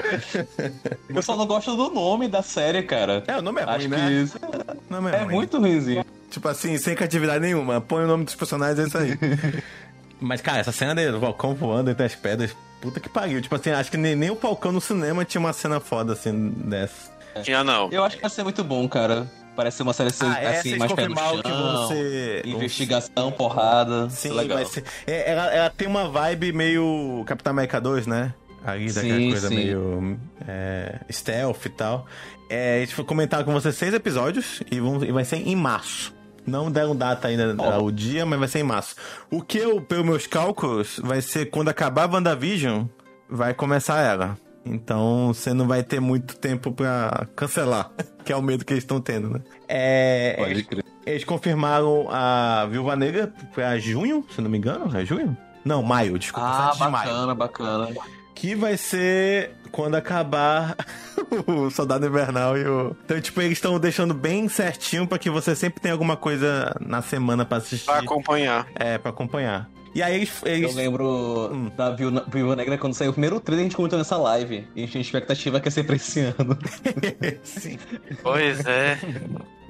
[1.08, 3.22] Eu só não gosto do nome da série, cara.
[3.26, 4.06] É, o nome é ruim, Acho né?
[4.08, 5.34] que isso O nome é ruim.
[5.34, 6.04] muito ruimzinho.
[6.30, 7.80] Tipo assim, sem criatividade nenhuma.
[7.80, 9.62] Põe o nome dos personagens, é isso aí.
[10.20, 13.40] Mas, cara, essa cena do Falcão voando entre as pedras, puta que pariu.
[13.40, 16.50] Tipo assim, acho que nem, nem o Falcão no cinema tinha uma cena foda assim
[16.64, 17.12] dessa.
[17.42, 17.90] Tinha não.
[17.92, 19.30] Eu acho que vai ser muito bom, cara.
[19.56, 21.88] Parece ser uma série Ah, é, assim, vocês mais pé no confirmaram que chão.
[21.88, 22.46] ser.
[22.46, 24.10] Investigação, porrada.
[24.10, 24.64] Sim, legal.
[24.66, 24.84] ser.
[25.06, 28.34] É, ela, ela tem uma vibe meio Capitão América 2, né?
[28.64, 29.54] Ali, daquela Sim, coisa sim.
[29.54, 32.06] meio é, stealth e tal.
[32.50, 36.14] É, eles comentaram com você seis episódios e, vão, e vai ser em março.
[36.46, 37.82] Não deram data ainda Ó.
[37.82, 38.94] o dia, mas vai ser em março.
[39.30, 42.84] O que eu, pelos meus cálculos, vai ser quando acabar a WandaVision,
[43.28, 44.38] vai começar ela.
[44.66, 47.90] Então você não vai ter muito tempo pra cancelar,
[48.24, 49.40] que é o medo que eles estão tendo, né?
[49.68, 50.84] É, Pode crer.
[51.06, 54.96] eles confirmaram a Viúva Negra pra junho, se não me engano.
[54.96, 55.36] É junho?
[55.64, 56.48] Não, maio, desculpa.
[56.48, 57.08] Ah, 7 de maio.
[57.10, 57.88] bacana, bacana.
[58.34, 60.76] Que vai ser quando acabar
[61.46, 62.94] o Soldado Invernal e o.
[63.04, 67.00] Então, tipo, eles estão deixando bem certinho pra que você sempre tenha alguma coisa na
[67.02, 67.86] semana pra assistir.
[67.86, 68.66] Pra acompanhar.
[68.74, 69.68] É, pra acompanhar.
[69.96, 70.30] E aí eles.
[70.44, 70.74] Eu eles...
[70.74, 71.70] lembro Hum.
[71.74, 74.66] da Viúva Negra quando saiu o primeiro trailer, a gente comentou nessa live.
[74.74, 76.58] E a gente tinha expectativa que ia ser pra esse ano.
[77.42, 77.78] Sim.
[78.22, 78.98] Pois é.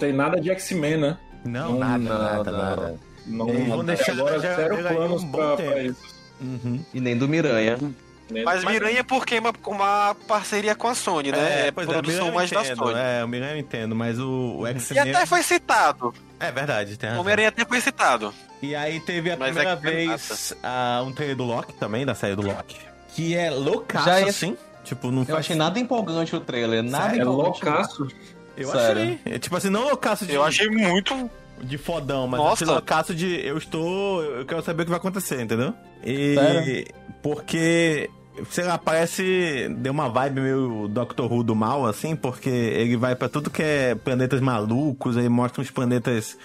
[0.00, 1.18] Tem nada de X-Men, né?
[1.44, 2.58] Não, Não, nada, não, nada, não.
[2.58, 2.94] nada.
[3.24, 6.02] Não, vão até deixar agora já- zero planos um pra, pra isso.
[6.40, 6.80] Uhum.
[6.92, 7.78] E nem do Miranha.
[8.44, 11.68] Mas Miranha é porque é uma, uma parceria com a Sony, né?
[11.68, 12.98] É, pois é, o produção Miranha eu mais da entendo, Sony.
[12.98, 15.10] É, o Miranha eu entendo, mas o, o E X-Men.
[15.14, 16.12] até foi citado.
[16.40, 17.20] É verdade, tem O razão.
[17.22, 18.34] Homem-Aranha até foi citado.
[18.60, 22.04] E aí teve a Mas primeira é é vez ah, um trailer do Loki também,
[22.04, 22.76] da série do Loki.
[23.14, 24.56] Que é loucaço, Já ia- assim.
[24.82, 25.38] Tipo, não Eu faz...
[25.40, 26.82] achei nada empolgante o trailer.
[26.82, 27.64] Nada É empolgante.
[27.64, 28.08] loucaço.
[28.56, 29.02] Eu Sério.
[29.02, 29.20] achei.
[29.24, 31.30] É, tipo assim, não loucaço de, Eu achei muito.
[31.60, 32.64] de fodão, mas Nossa.
[32.64, 34.22] achei loucaço de eu estou.
[34.22, 35.72] Eu quero saber o que vai acontecer, entendeu?
[36.04, 36.34] E.
[36.34, 36.86] Sério?
[37.26, 38.08] Porque.
[38.50, 39.68] Sei lá, parece.
[39.78, 43.62] Deu uma vibe meio Doctor Who do mal, assim, porque ele vai pra tudo que
[43.62, 46.38] é planetas malucos, aí mostra uns planetas.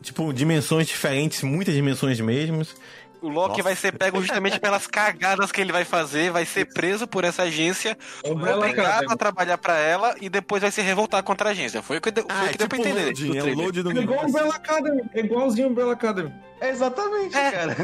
[0.00, 2.74] Tipo, dimensões diferentes, muitas dimensões mesmos.
[3.22, 3.62] O Loki Nossa.
[3.62, 7.44] vai ser pego justamente pelas cagadas que ele vai fazer, vai ser preso por essa
[7.44, 11.80] agência, Umbrella obrigado a trabalhar pra ela e depois vai se revoltar contra a agência.
[11.82, 13.04] Foi o que, deu- foi o que deu pra entender.
[13.06, 14.26] loading, é load do É igual.
[14.26, 15.02] Umbrella Academy.
[15.14, 16.32] É igualzinho Umbrella Academy.
[16.60, 17.50] Exatamente, É.
[17.50, 17.76] cara.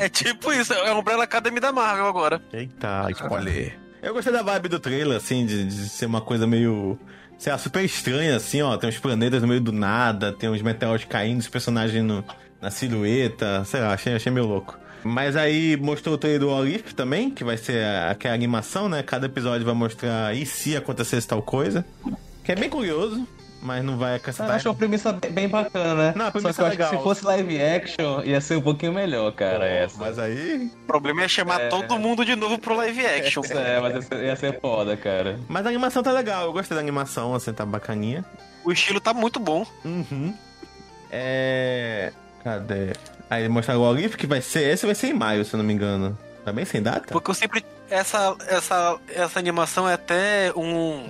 [0.00, 2.40] É tipo isso, é o Umbrella Academy da Marvel agora.
[2.52, 3.78] Eita, spoiler.
[4.02, 6.98] Eu gostei da vibe do trailer, assim, de, de ser uma coisa meio.
[7.36, 8.76] sei lá, super estranha, assim, ó.
[8.76, 12.24] Tem uns planetas no meio do nada, tem uns meteoros caindo, os personagens no,
[12.60, 14.78] na silhueta, sei lá, achei, achei meio louco.
[15.04, 19.02] Mas aí mostrou o trailer do Olif também, que vai ser a- aquela animação, né?
[19.02, 21.84] Cada episódio vai mostrar e se acontecesse tal coisa.
[22.42, 23.24] Que é bem curioso,
[23.62, 24.56] mas não vai Eu acrescentar.
[24.56, 26.12] acho uma premissa bem bacana, né?
[26.16, 26.98] Não, a Só premissa que eu é acho que legal.
[26.98, 29.96] se fosse live action, ia ser um pouquinho melhor, cara, essa.
[30.00, 30.68] Mas aí.
[30.82, 33.42] O problema é chamar todo mundo de novo pro live action.
[33.54, 35.38] É, mas ia ser, ia ser foda, cara.
[35.48, 38.24] Mas a animação tá legal, eu gostei da animação, assim, tá bacaninha.
[38.64, 39.64] O estilo tá muito bom.
[39.84, 40.34] Uhum.
[41.10, 42.12] É.
[42.44, 42.92] Cadê?
[43.30, 44.72] Aí mostraram o Olif, que vai ser.
[44.72, 46.16] Esse vai ser em maio, se eu não me engano.
[46.44, 47.12] Tá bem sem data?
[47.12, 47.64] Porque eu sempre.
[47.90, 51.08] Essa, essa, essa animação é até um.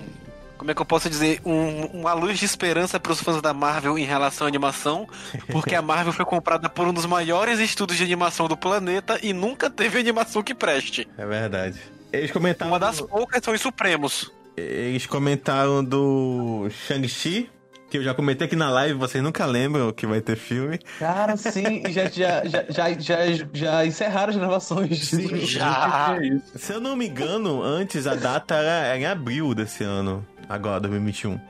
[0.56, 1.40] Como é que eu posso dizer?
[1.44, 5.08] Um- uma luz de esperança pros fãs da Marvel em relação à animação.
[5.52, 9.32] Porque a Marvel foi comprada por um dos maiores estúdios de animação do planeta e
[9.32, 11.06] nunca teve animação que preste.
[11.16, 11.78] É verdade.
[12.12, 12.72] Eles comentaram.
[12.72, 14.32] Uma das poucas são os Supremos.
[14.56, 17.48] Eles comentaram do Shang-Chi,
[17.88, 20.78] que eu já comentei aqui na live, vocês nunca lembram que vai ter filme.
[20.98, 23.16] Cara, sim, e já, já, já, já,
[23.52, 25.08] já, encerraram as gravações.
[25.08, 26.18] Sim, Já.
[26.20, 26.58] É?
[26.58, 30.80] Se eu não me engano, antes a data era, era em abril desse ano, agora,
[30.80, 31.40] 2021.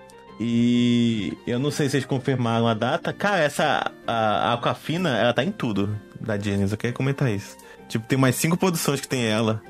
[0.40, 3.12] E eu não sei se eles confirmaram a data.
[3.12, 7.56] Cara, essa a, a Aquafina, ela tá em tudo da Disney, eu queria comentar isso.
[7.88, 9.60] Tipo, tem mais cinco produções que tem ela.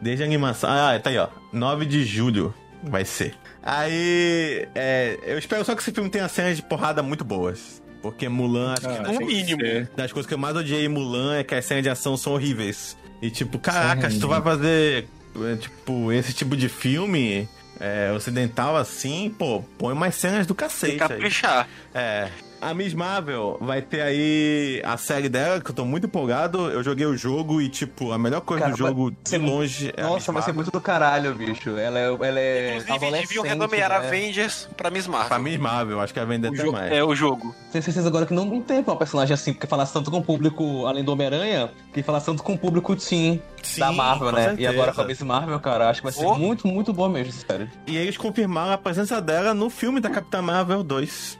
[0.00, 0.70] Desde a animação.
[0.70, 1.28] Ah, tá aí, ó.
[1.52, 2.54] 9 de julho
[2.90, 3.34] vai ser.
[3.62, 4.66] Aí.
[4.74, 7.82] é, eu espero só que esse filme tenha cenas de porrada muito boas.
[8.02, 9.88] Porque Mulan, acho que Ah, tem que mínimo.
[9.96, 12.34] das coisas que eu mais odiei em Mulan é que as cenas de ação são
[12.34, 12.96] horríveis.
[13.20, 17.48] E tipo, caraca, se tu vai fazer é, tipo esse tipo de filme
[17.80, 20.92] é, ocidental assim, pô, põe mais cenas do Tem cacete.
[20.92, 20.98] aí.
[20.98, 21.68] caprichar.
[21.94, 22.28] É.
[22.60, 26.70] A Miss Marvel vai ter aí a série dela, que eu tô muito empolgado.
[26.70, 30.00] Eu joguei o jogo e, tipo, a melhor coisa Cara, do jogo, de longe, é
[30.00, 31.76] a Miss Nossa, vai ser muito do caralho, bicho.
[31.76, 32.04] Ela é.
[32.06, 33.96] Ela é Inclusive, deviam adolescente, renomear né?
[33.96, 35.28] Avengers pra Miss Marvel.
[35.28, 36.92] Pra Miss Marvel, acho que vai vender O até jogo- mais.
[36.92, 37.54] é o jogo.
[37.70, 40.22] Tenho certeza agora que não, não tem uma personagem assim que falasse tanto com o
[40.24, 44.40] público, além do Homem-Aranha, que falasse tanto com o público teen Sim, da Marvel, né?
[44.40, 44.70] E certeza.
[44.70, 46.34] agora com a Miss Marvel, cara, acho que vai ser Oh.
[46.34, 47.70] muito, muito bom mesmo, sério.
[47.86, 51.38] E eles confirmaram a presença dela no filme da Capitã Marvel 2.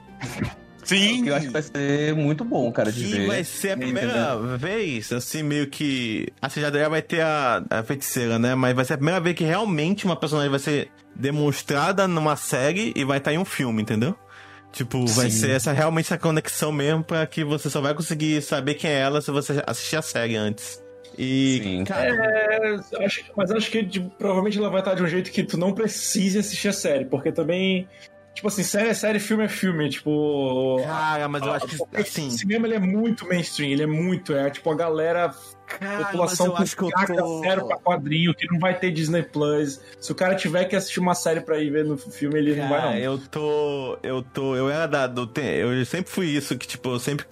[0.87, 1.27] Sim.
[1.27, 3.27] Eu acho que vai ser muito bom, cara, de Que ver.
[3.27, 6.27] vai ser a primeira vez, assim, meio que.
[6.41, 8.55] A já vai ter a, a feiticeira, né?
[8.55, 12.93] Mas vai ser a primeira vez que realmente uma personagem vai ser demonstrada numa série
[12.95, 14.15] e vai estar em um filme, entendeu?
[14.71, 15.39] Tipo, vai Sim.
[15.41, 18.99] ser essa realmente essa conexão mesmo pra que você só vai conseguir saber quem é
[18.99, 20.81] ela se você assistir a série antes.
[21.17, 21.83] E, Sim.
[21.83, 25.43] cara, É, acho- mas acho que tipo, provavelmente ela vai estar de um jeito que
[25.43, 27.87] tu não precise assistir a série, porque também.
[28.37, 29.89] Tipo assim, série é série, filme é filme.
[29.89, 30.79] Tipo.
[30.85, 32.27] cara, mas eu acho que Porque assim.
[32.27, 34.31] O cinema ele é muito mainstream, ele é muito.
[34.31, 35.33] É tipo a galera,
[35.65, 38.91] Cara, população mas eu acho que eu tô- sério pra quadrinho, que não vai ter
[38.91, 39.81] Disney Plus.
[39.99, 42.69] Se o cara tiver que assistir uma série pra ir ver no filme, ele não
[42.69, 42.97] vai Cara, não.
[42.99, 43.97] eu tô.
[44.03, 44.55] Eu tô.
[44.55, 45.07] Eu era da.
[45.07, 47.25] Do, eu sempre fui isso, que, tipo, eu sempre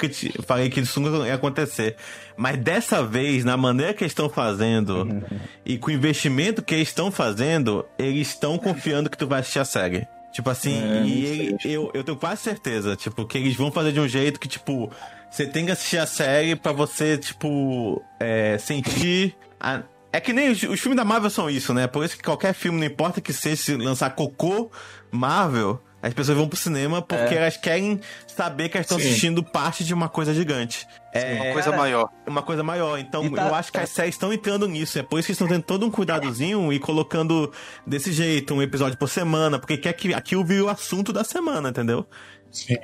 [0.43, 1.97] falei que isso nunca ia acontecer.
[2.35, 5.23] Mas dessa vez, na maneira que eles estão fazendo
[5.63, 9.59] e com o investimento que eles estão fazendo, eles estão confiando que tu vai assistir
[9.59, 10.07] a série.
[10.35, 13.93] Tipo assim, É, e ele- eu, eu tenho quase certeza, tipo, que eles vão fazer
[13.93, 14.91] de um jeito que, tipo,
[15.31, 19.33] você tem que assistir a série pra você, tipo, é, sentir.
[19.57, 21.87] a- É que nem os, os filmes da Marvel são isso, né?
[21.87, 24.69] Por isso que qualquer filme, não importa que seja, se lançar cocô
[25.11, 29.83] Marvel, as pessoas vão pro cinema porque elas querem saber que elas estão assistindo parte
[29.83, 30.85] de uma coisa gigante.
[31.17, 32.09] É Uma coisa maior.
[32.27, 32.99] uma coisa maior.
[32.99, 34.99] Então, E tá- eu acho que as séries estão entrando nisso.
[34.99, 37.51] É por isso que estão tendo todo um cuidadozinho e colocando
[37.85, 41.69] desse jeito, um episódio por semana, porque quer que aquilo vire o assunto da semana,
[41.69, 42.05] entendeu?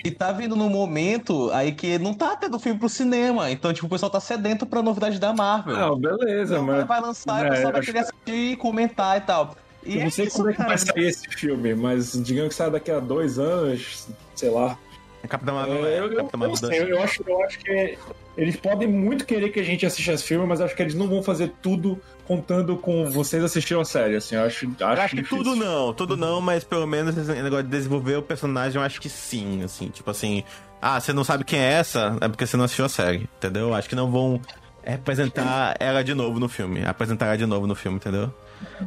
[0.04, 3.50] E tá vindo num momento aí que não tá tendo filme pro cinema.
[3.52, 5.76] Então, tipo, o pessoal tá sedento pra novidade da Marvel.
[5.78, 6.86] Não, beleza, Então, mas.
[6.86, 9.56] vai lançar e É, o pessoal vai acho querer assistir, comentar e tal.
[9.86, 10.70] E Eu não sei isso, quando é que cara.
[10.70, 14.78] vai sair esse filme, mas digamos que sai daqui a dois anos, sei lá.
[15.24, 16.90] A Capitã Marvel, É, eu, eu, Capitã eu, Marvel sei, 2.
[16.90, 17.98] eu acho, eu acho que
[18.38, 21.08] eles podem muito querer que a gente assista esse filme, mas acho que eles não
[21.08, 24.16] vão fazer tudo contando com vocês assistiram a série.
[24.16, 27.30] Assim, eu acho, acho, Eu acho que tudo não, tudo não, mas pelo menos esse
[27.42, 30.44] negócio de desenvolver o personagem, eu acho que sim, assim, tipo assim,
[30.82, 33.68] ah, você não sabe quem é essa, é porque você não assistiu a série, entendeu?
[33.70, 34.42] Eu Acho que não vão
[34.84, 38.34] representar ela de novo no filme, apresentar ela de novo no filme, entendeu?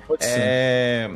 [0.06, 0.34] Pode ser.
[0.36, 1.10] É...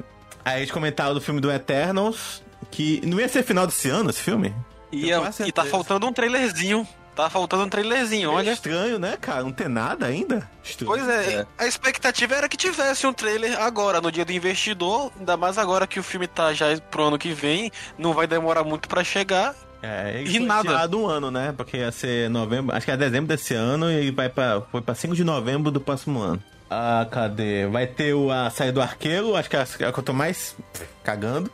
[0.44, 4.20] Aí eles comentaram do filme do Eternals, que não ia ser final desse ano esse
[4.22, 4.54] filme?
[4.92, 6.86] E, Eu é- e tá faltando um trailerzinho.
[7.14, 8.52] Tá faltando um trailerzinho, É olha.
[8.52, 9.42] estranho, né, cara?
[9.42, 10.48] Não tem nada ainda?
[10.62, 10.92] Estranho.
[10.92, 11.46] Pois é, É.
[11.58, 15.84] a expectativa era que tivesse um trailer agora, no dia do investidor, ainda mais agora
[15.84, 19.52] que o filme tá já pro ano que vem, não vai demorar muito pra chegar.
[19.82, 20.96] É, ele E nada.
[20.96, 21.52] um ano, né?
[21.56, 24.94] Porque ia ser novembro, acho que é dezembro desse ano e vai pra, foi pra
[24.94, 26.40] 5 de novembro do próximo ano.
[26.70, 27.66] Ah, cadê?
[27.66, 30.54] Vai ter o, a saída do arqueiro, acho que é a que eu tô mais
[31.02, 31.50] cagando.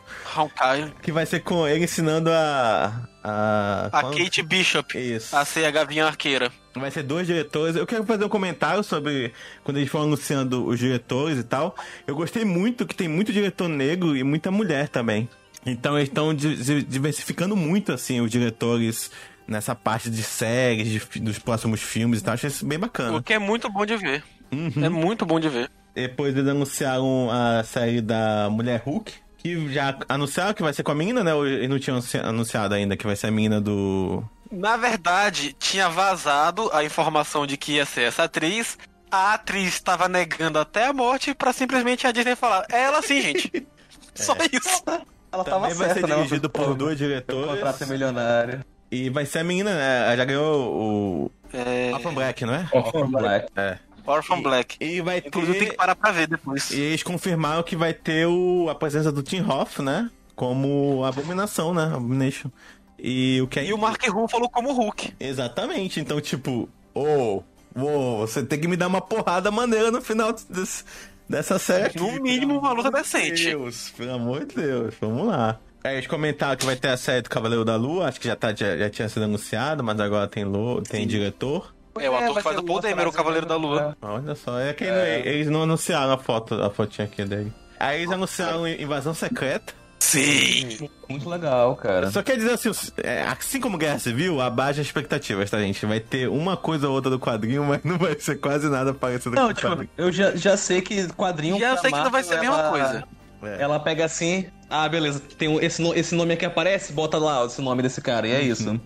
[1.02, 2.92] Que vai ser com ele ensinando a.
[3.26, 4.98] A, A quando- Kate Bishop.
[4.98, 5.34] Isso.
[5.34, 6.52] A ser a Gavinha Arqueira.
[6.76, 7.74] Vai ser dois diretores.
[7.74, 11.74] Eu quero fazer um comentário sobre quando eles foram anunciando os diretores e tal.
[12.06, 15.26] Eu gostei muito que tem muito diretor negro e muita mulher também.
[15.64, 19.10] Então eles estão di- di- diversificando muito assim os diretores
[19.48, 22.34] nessa parte de séries, de dos próximos filmes e tal.
[22.34, 23.16] Achei isso bem bacana.
[23.16, 24.22] O que é muito bom de ver.
[24.52, 24.84] Uhum.
[24.84, 25.70] É muito bom de ver.
[25.94, 29.12] Depois eles anunciaram a série da Mulher Hulk.
[29.44, 31.36] Que já anunciaram que vai ser com a menina, né?
[31.36, 34.24] Eles não tinham anunci- anunciado ainda que vai ser a menina do.
[34.50, 38.78] Na verdade, tinha vazado a informação de que ia ser essa atriz.
[39.10, 43.20] A atriz estava negando até a morte pra simplesmente a Disney falar: é ela sim,
[43.20, 43.66] gente.
[44.14, 44.82] Só isso.
[45.30, 46.16] Ela tava Também vai certa, ser né?
[46.16, 47.50] dirigido por dois diretores.
[47.50, 48.64] contrato é milionário.
[48.90, 50.04] E vai ser a menina, né?
[50.06, 51.30] Ela já ganhou o.
[51.52, 51.90] É.
[51.92, 52.66] Orphan Black, não é?
[52.72, 53.48] Orphan Black.
[53.56, 53.78] É.
[54.06, 54.76] Orphan Black.
[54.80, 55.76] E vai Inclusive, tem que ter.
[55.76, 56.70] parar pra ver depois.
[56.70, 58.68] E eles confirmaram que vai ter o...
[58.70, 60.10] a presença do Tim Hoff, né?
[60.36, 61.84] Como abominação, né?
[61.94, 62.50] Abomination.
[62.98, 63.64] E o que é.
[63.66, 65.14] E o Mark Ruffalo como Hulk.
[65.20, 66.00] Exatamente.
[66.00, 67.42] Então, tipo, ô,
[67.74, 70.84] ô, você tem que me dar uma porrada maneira no final desse-
[71.28, 71.84] dessa série.
[71.86, 73.44] aqui, No mínimo, uma luta decente.
[73.44, 75.58] Deus, pelo amor de Deus, vamos lá.
[75.82, 78.34] Aí eles comentaram que vai ter a série do Cavaleiro da Lua, acho que já,
[78.34, 81.74] tá, já, já tinha sido anunciado, mas agora tem, lo, tem diretor.
[82.00, 83.96] É, o ator vai que faz o Paul Dameron, o Cavaleiro da Lua.
[84.02, 87.52] Olha só, é que eles não anunciaram a foto, a fotinha aqui dele.
[87.78, 89.72] Aí eles anunciaram Invasão Secreta.
[89.98, 90.88] Sim.
[91.08, 92.10] Muito legal, cara.
[92.10, 92.70] Só quer dizer assim,
[93.02, 95.84] é, assim como Guerra Civil, abaixa as expectativas, tá, gente?
[95.86, 99.34] Vai ter uma coisa ou outra do quadrinho, mas não vai ser quase nada parecido
[99.34, 99.90] com Não, o tipo, quadrinho.
[99.96, 101.58] eu já, já sei que quadrinho.
[101.58, 103.04] Já sei que não vai ser a mesma ela- coisa.
[103.44, 103.62] É.
[103.62, 107.60] Ela pega assim, ah, beleza, tem um- esse, esse nome aqui aparece, bota lá esse
[107.62, 108.78] nome desse cara, e é isso.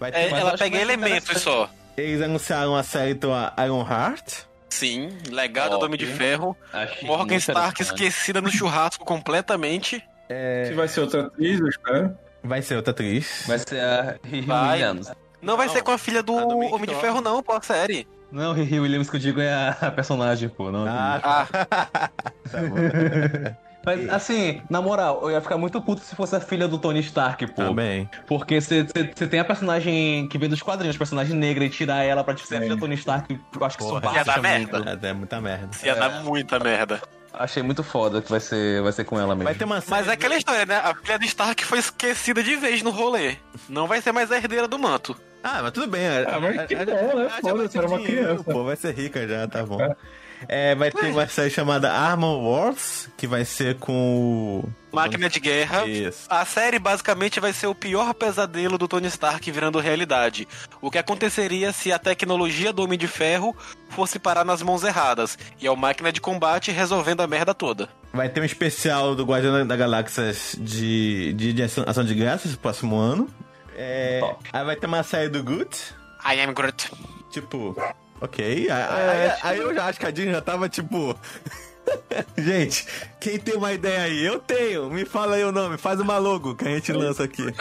[0.00, 1.68] Vai ter É, ela pega elementos só.
[1.96, 3.28] Eles anunciaram a série do
[3.64, 4.44] Iron Heart.
[4.68, 5.84] Sim, legado do Top.
[5.86, 6.56] Homem de Ferro.
[6.72, 10.02] Achei Morgan Stark esquecida no churrasco completamente.
[10.66, 12.18] Se vai ser outra atriz, eu espero.
[12.42, 13.44] Vai ser outra atriz.
[13.46, 14.72] Vai ser a Riri Vai.
[14.82, 15.10] Williams.
[15.40, 16.94] Não vai Não, ser com a filha do a do Homem de.
[16.96, 18.06] Ferro, não, pô, a série.
[18.30, 20.70] Não, Riri Williams que eu digo é a, personagem, pô.
[20.70, 21.46] Não, Ah,
[21.88, 22.10] Ah,
[23.86, 26.98] Mas, assim, na moral, eu ia ficar muito puto se fosse a filha do Tony
[26.98, 27.62] Stark, pô.
[27.62, 28.10] também.
[28.26, 32.36] Porque você tem a personagem que vem dos quadrinhos, personagem negra, e tirar ela pra
[32.36, 34.72] ser a filha do Tony Stark, eu acho que isso Porra, ia dar muito.
[34.72, 35.06] merda.
[35.06, 35.70] É, é muita merda.
[35.84, 37.00] ia dar muita merda.
[37.32, 39.44] Achei muito foda que vai ser, vai ser com ela mesmo.
[39.44, 39.90] Vai ter uma série.
[39.90, 40.76] Mas é aquela história, né?
[40.76, 43.36] A filha de Stark foi esquecida de vez no rolê.
[43.68, 45.14] Não vai ser mais a herdeira do manto.
[45.44, 46.06] Ah, mas tudo bem.
[46.26, 47.28] Ah, mas que bom, né?
[47.40, 48.44] Foda-se, era uma dinheiro, criança.
[48.44, 49.80] Pô, vai ser rica já, tá bom.
[49.80, 49.94] É,
[50.76, 54.94] vai ter uma série chamada Armor Wars, que vai ser com o...
[54.94, 55.86] Máquina de guerra.
[55.86, 56.26] Isso.
[56.28, 60.48] A série basicamente vai ser o pior pesadelo do Tony Stark virando realidade.
[60.80, 63.54] O que aconteceria se a tecnologia do Homem de Ferro
[63.90, 65.38] fosse parar nas mãos erradas.
[65.60, 67.90] E é o máquina de combate resolvendo a merda toda.
[68.12, 72.58] Vai ter um especial do Guardião da Galáxia de, de, de ação, de graças no
[72.58, 73.28] próximo ano.
[73.76, 74.20] É,
[74.50, 75.94] aí vai ter uma série do Groot.
[76.24, 76.90] I am Groot.
[77.30, 77.76] Tipo,
[78.20, 78.44] ok.
[78.44, 81.18] Aí, aí- aí eu já acho que a Disney já tava tipo.
[82.36, 82.86] gente,
[83.20, 84.24] quem tem uma ideia aí?
[84.24, 84.90] Eu tenho.
[84.90, 87.44] Me fala aí o nome, faz uma logo que a gente lança aqui.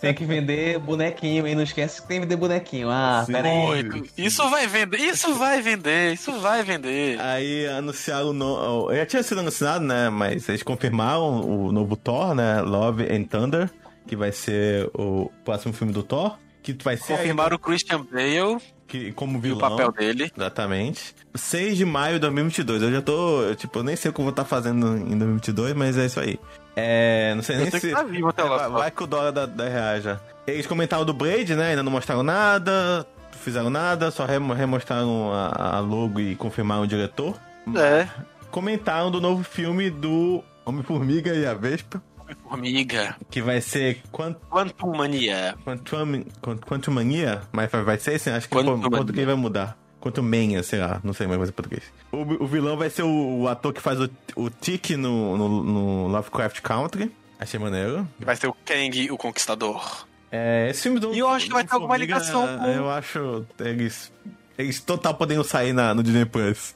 [0.00, 2.88] Tem que vender bonequinho, e não esquece que tem que vender bonequinho.
[2.90, 3.32] Ah, Sim.
[3.32, 3.56] pera aí.
[3.84, 4.10] Muito.
[4.16, 7.20] Isso vai vender, isso vai vender, isso vai vender.
[7.20, 8.94] Aí anunciaram o no...
[8.94, 10.08] Já tinha sido anunciado, né?
[10.08, 12.62] Mas eles confirmaram o novo Thor, né?
[12.62, 13.70] Love and Thunder,
[14.06, 16.38] que vai ser o próximo filme do Thor.
[16.62, 17.16] Que vai ser.
[17.16, 18.58] Confirmaram o Christian Bale
[18.90, 19.58] que, como e o vilão.
[19.70, 20.30] papel dele.
[20.36, 21.14] Exatamente.
[21.34, 22.82] 6 de maio de 2022.
[22.82, 23.42] Eu já tô.
[23.42, 26.06] eu, Tipo, eu nem sei o que eu vou estar fazendo em 2022, mas é
[26.06, 26.38] isso aí.
[26.76, 27.32] É.
[27.34, 27.88] Não sei nem Eu sei se.
[27.88, 28.56] que tá vivo até lá.
[28.68, 30.20] vai, vai que o dólar da, da reaja.
[30.46, 31.70] Eles comentaram do Braid, né?
[31.70, 33.06] Ainda não mostraram nada.
[33.42, 37.36] Fizeram nada, só remo- remostraram a, a logo e confirmaram o diretor.
[37.76, 38.06] É.
[38.50, 42.02] Comentaram do novo filme do Homem-Formiga e a Vespa,
[42.36, 43.16] Formiga.
[43.30, 45.54] que vai ser Quant, Quantum Mania.
[45.64, 49.76] Quantum, Quant- Quantum Mania, mas vai- ser assim, acho que Quantum português vai mudar.
[50.00, 51.82] Quantum Mania, sei lá, não sei mais em português.
[52.10, 55.62] O, o vilão vai ser o, o ator que faz o, o Tic no, no,
[55.64, 57.12] no Lovecraft Country.
[57.38, 58.08] Achei maneiro.
[58.18, 60.06] Vai ser o Kang, o Conquistador.
[60.32, 61.12] É, esse filme do.
[61.12, 63.44] E eu acho que vai ter alguma ligação com- Eu acho.
[63.58, 64.12] Eles.
[64.56, 66.74] Eles total poderiam sair na, no Disney Plus.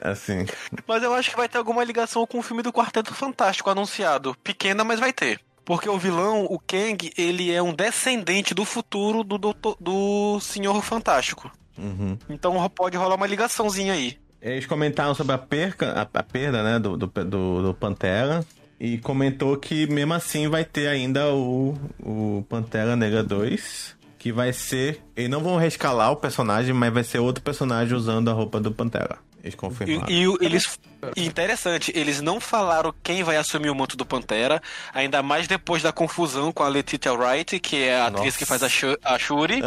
[0.00, 0.46] Assim.
[0.86, 4.36] Mas eu acho que vai ter alguma ligação com o filme do Quarteto Fantástico anunciado.
[4.44, 5.40] Pequena, mas vai ter.
[5.64, 10.80] Porque o vilão, o Kang, ele é um descendente do futuro do, doutor- do Senhor
[10.82, 11.50] Fantástico.
[11.76, 12.16] Uhum.
[12.28, 14.18] Então pode rolar uma ligaçãozinha aí.
[14.40, 18.44] Eles comentaram sobre a perca, a, a perda, né, do, do, do, do Pantera.
[18.80, 23.96] E comentou que mesmo assim vai ter ainda o, o Pantera Negra 2.
[24.18, 25.00] Que vai ser.
[25.14, 28.72] Eles não vão rescalar o personagem, mas vai ser outro personagem usando a roupa do
[28.72, 29.18] Pantera.
[29.42, 30.10] Eles confirmaram.
[30.10, 30.78] E, e o- eles.
[31.16, 34.60] e interessante, eles não falaram quem vai assumir o manto do Pantera,
[34.92, 38.38] ainda mais depois da confusão com a Letitia Wright, que é a atriz Nossa.
[38.38, 39.60] que faz a, Shu- a Shuri.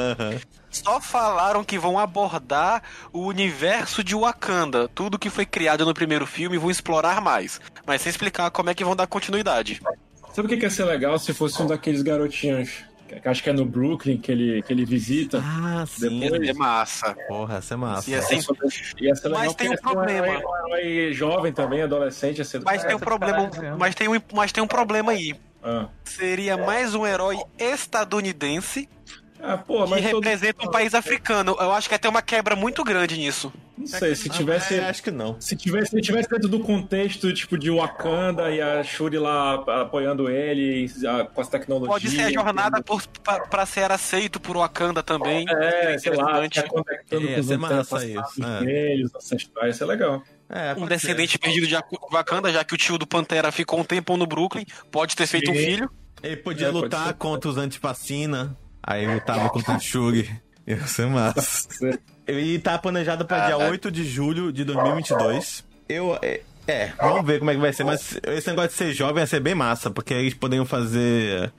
[0.70, 6.26] Só falaram que vão abordar o universo de Wakanda, tudo que foi criado no primeiro
[6.26, 7.60] filme, e vão explorar mais.
[7.86, 9.82] Mas sem explicar como é que vão dar continuidade.
[10.34, 12.84] Sabe o que que ia ser legal se fosse um daqueles garotinhos?
[13.20, 15.42] Que Acho que é no Brooklyn que ele, que ele visita.
[15.44, 16.20] Ah, sim.
[16.20, 17.16] Depois- É massa.
[17.28, 18.10] Porra, essa é massa.
[18.10, 18.36] E assim,
[19.00, 20.28] Ia ser legal Mas tem um ser problema.
[20.28, 22.62] herói- Um herói jovem também, adolescente, ser.
[22.62, 23.78] mas tem um problema, caralho.
[23.78, 25.36] mas tem um, mas tem um problema aí.
[25.64, 28.90] Ah, Seria mais um herói estadunidense
[29.44, 30.16] ah pô, que mas todo...
[30.24, 31.56] representa um país africano.
[31.60, 33.52] Eu acho que ia ter uma quebra muito grande nisso.
[33.82, 34.76] Não sei, se tivesse.
[34.76, 35.36] É, acho que não.
[35.40, 40.30] Se tivesse, se tivesse dentro do contexto, tipo, de Wakanda e a Shuri lá apoiando
[40.30, 41.92] ele ah, com as tecnologias.
[41.94, 45.46] Pode ser a jornada por, pra, pra ser aceito por Wakanda também.
[45.50, 46.62] É, sei lá, Interessante.
[46.62, 48.60] tá conectando Ia com os ser massa antepassados isso, é.
[48.66, 50.24] deles, ancestrais, isso é legal.
[50.50, 51.76] É, Um pode descendente perdido de
[52.12, 55.50] Wakanda, já que o tio do Pantera ficou um tempão no Brooklyn, pode ter feito
[55.50, 55.60] um Sim.
[55.66, 55.90] filho.
[56.22, 56.28] ser.
[56.28, 57.14] Ele podia É, pode lutar ser.
[57.16, 58.56] contra os antivacina.
[58.84, 60.30] Aí lutava contra o Shuri.
[60.68, 61.68] Ia ser massa.
[62.32, 65.64] Ele tá planejado pra dia 8 de julho de 2022.
[65.90, 66.18] Eu.
[66.22, 67.84] É, é, vamos ver como é que vai ser.
[67.84, 71.52] Mas esse negócio de ser jovem ia ser bem massa, porque aí eles poderiam fazer.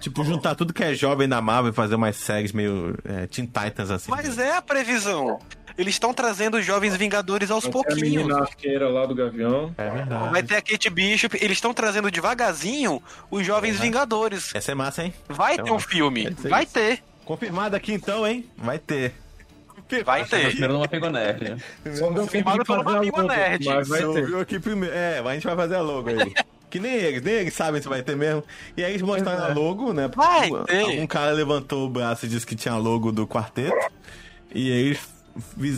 [0.00, 3.46] Tipo, juntar tudo que é jovem da Marvel e fazer umas séries meio é, Teen
[3.46, 4.10] Titans assim.
[4.10, 5.38] Mas é a previsão.
[5.76, 8.00] Eles estão trazendo os jovens Vingadores aos a pouquinhos.
[8.02, 9.72] menina arqueira lá do Gavião.
[9.78, 10.30] É verdade.
[10.30, 11.36] Vai ter a Kate Bishop.
[11.40, 13.00] Eles estão trazendo devagarzinho
[13.30, 14.52] os jovens Vingadores.
[14.54, 15.14] Essa é massa, hein?
[15.28, 16.30] Vai Então, ter um filme.
[16.48, 16.72] Vai isso.
[16.72, 17.02] ter.
[17.24, 18.48] Confirmado aqui então, hein?
[18.56, 19.14] Vai ter.
[20.04, 20.48] Vai ter.
[20.50, 21.56] Primeiro numa pegou nerd.
[21.94, 23.64] Só não deu tempo Confirmado de pelo fazer a Amigo logo, Nerd.
[23.66, 24.36] mas vai ter.
[24.36, 24.94] aqui primeiro.
[24.94, 26.34] É, a gente vai fazer a logo aí.
[26.70, 28.44] que nem eles, nem eles sabem se vai ter mesmo.
[28.76, 30.08] E aí eles mostraram a logo, né?
[30.08, 30.80] porque Vai algum- ter.
[30.82, 33.74] Algum cara levantou o braço e disse que tinha a logo do quarteto.
[34.54, 35.00] E aí eles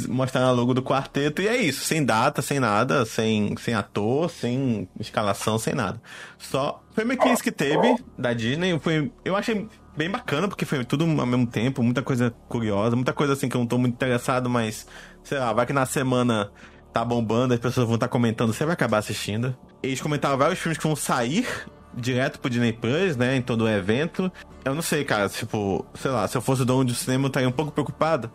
[0.08, 1.42] mostraram a logo do quarteto.
[1.42, 6.00] E é isso, sem data, sem nada, sem, sem ator, sem escalação, sem nada.
[6.38, 6.82] Só.
[6.92, 8.78] Foi meio que isso que teve da Disney.
[8.78, 13.12] Foi, eu achei bem bacana, porque foi tudo ao mesmo tempo, muita coisa curiosa, muita
[13.12, 14.86] coisa assim que eu não tô muito interessado, mas,
[15.22, 16.50] sei lá, vai que na semana
[16.92, 19.56] tá bombando, as pessoas vão estar comentando, você vai acabar assistindo.
[19.82, 21.46] Eles comentaram vários filmes que vão sair
[21.94, 24.30] direto pro Disney Plus, né, em todo o evento.
[24.64, 27.28] Eu não sei, cara, tipo, sei lá, se eu fosse o dono do cinema, eu
[27.28, 28.30] estaria um pouco preocupado.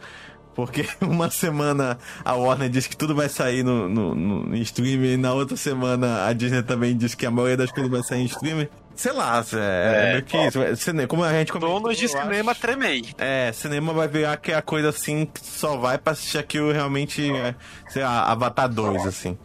[0.56, 5.14] Porque uma semana a Warner diz que tudo vai sair no, no, no em streaming,
[5.14, 8.22] e na outra semana a Disney também diz que a maioria das coisas vai sair
[8.22, 8.68] em streaming.
[8.96, 10.62] Sei lá, é, é meio que isso.
[10.62, 13.04] É, cine- Como a gente comentou, Donos de cinema, acho- tremei.
[13.18, 16.72] é, cinema vai virar que é a coisa assim que só vai pra assistir aquilo
[16.72, 17.54] realmente, é,
[17.90, 19.38] sei lá, Avatar 2, assim.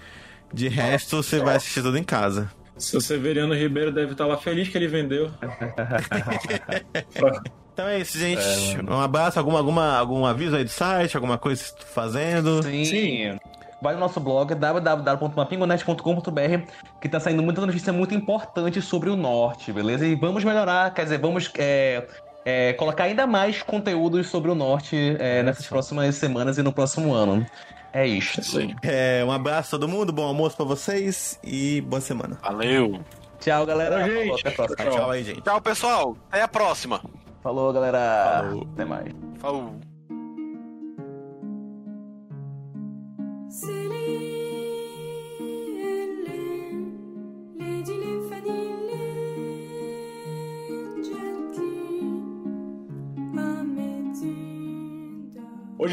[0.54, 2.48] De resto, você vai assistir tudo em casa.
[2.78, 5.28] Seu Severiano Ribeiro deve estar lá feliz que ele vendeu.
[7.80, 8.42] Então é isso, gente.
[8.86, 12.62] um abraço, alguma, alguma, algum aviso aí do site, alguma coisa que tá fazendo.
[12.62, 13.38] Sim.
[13.80, 16.70] Vai no nosso blog www.mapingonet.com.br
[17.00, 20.06] que tá saindo muita notícia muito importante sobre o norte, beleza?
[20.06, 22.06] E vamos melhorar, quer dizer, vamos é,
[22.44, 27.14] é, colocar ainda mais conteúdos sobre o norte é, nessas próximas semanas e no próximo
[27.14, 27.46] ano.
[27.94, 28.06] É.
[28.06, 28.58] Isso.
[28.82, 32.38] É, um abraço a todo mundo, bom almoço pra vocês e boa semana.
[32.42, 33.00] Valeu.
[33.40, 34.04] Tchau, galera.
[34.04, 34.40] Tchau, gente.
[34.40, 34.76] Até a próxima.
[34.76, 34.92] Tchau.
[34.92, 35.40] Tchau aí, gente.
[35.40, 36.14] Tchau, pessoal.
[36.30, 37.00] Até a próxima.
[37.42, 38.42] Falou, galera.
[38.42, 38.66] Falou.
[38.74, 39.14] Até mais.
[39.38, 39.74] Falou.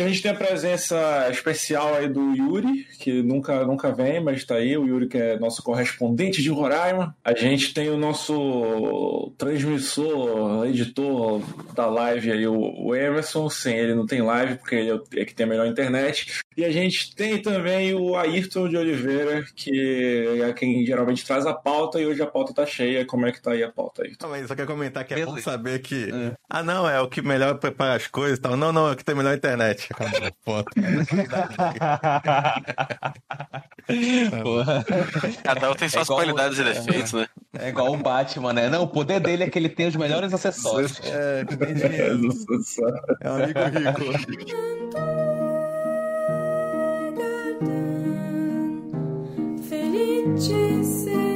[0.07, 4.55] A gente tem a presença especial aí do Yuri, que nunca, nunca vem, mas tá
[4.55, 4.77] aí.
[4.77, 7.15] O Yuri, que é nosso correspondente de Roraima.
[7.23, 11.41] A gente tem o nosso transmissor, editor
[11.75, 13.49] da live aí, o Emerson.
[13.49, 16.41] Sem ele não tem live, porque ele é é que tem a melhor internet.
[16.57, 21.53] E a gente tem também o Ayrton de Oliveira, que é quem geralmente traz a
[21.53, 23.05] pauta, e hoje a pauta tá cheia.
[23.05, 24.25] Como é que tá aí a pauta, Ayrton?
[24.25, 26.09] Não, mas só quer comentar que é bom saber que.
[26.49, 28.57] Ah, não, é o que melhor prepara as coisas e tal.
[28.57, 29.87] Não, não, é o que tem melhor internet.
[29.93, 30.71] Acabou, foto.
[34.41, 34.83] Porra.
[35.43, 37.27] Cada um tem suas igual qualidades e você, defeitos, né?
[37.59, 38.67] É igual o Batman, né?
[38.67, 40.99] Não, o poder dele é que ele tem os melhores acessórios.
[41.03, 42.29] É, dinheiro.
[43.21, 43.59] É um amigo
[44.11, 45.16] rico.
[50.27, 51.26] Noches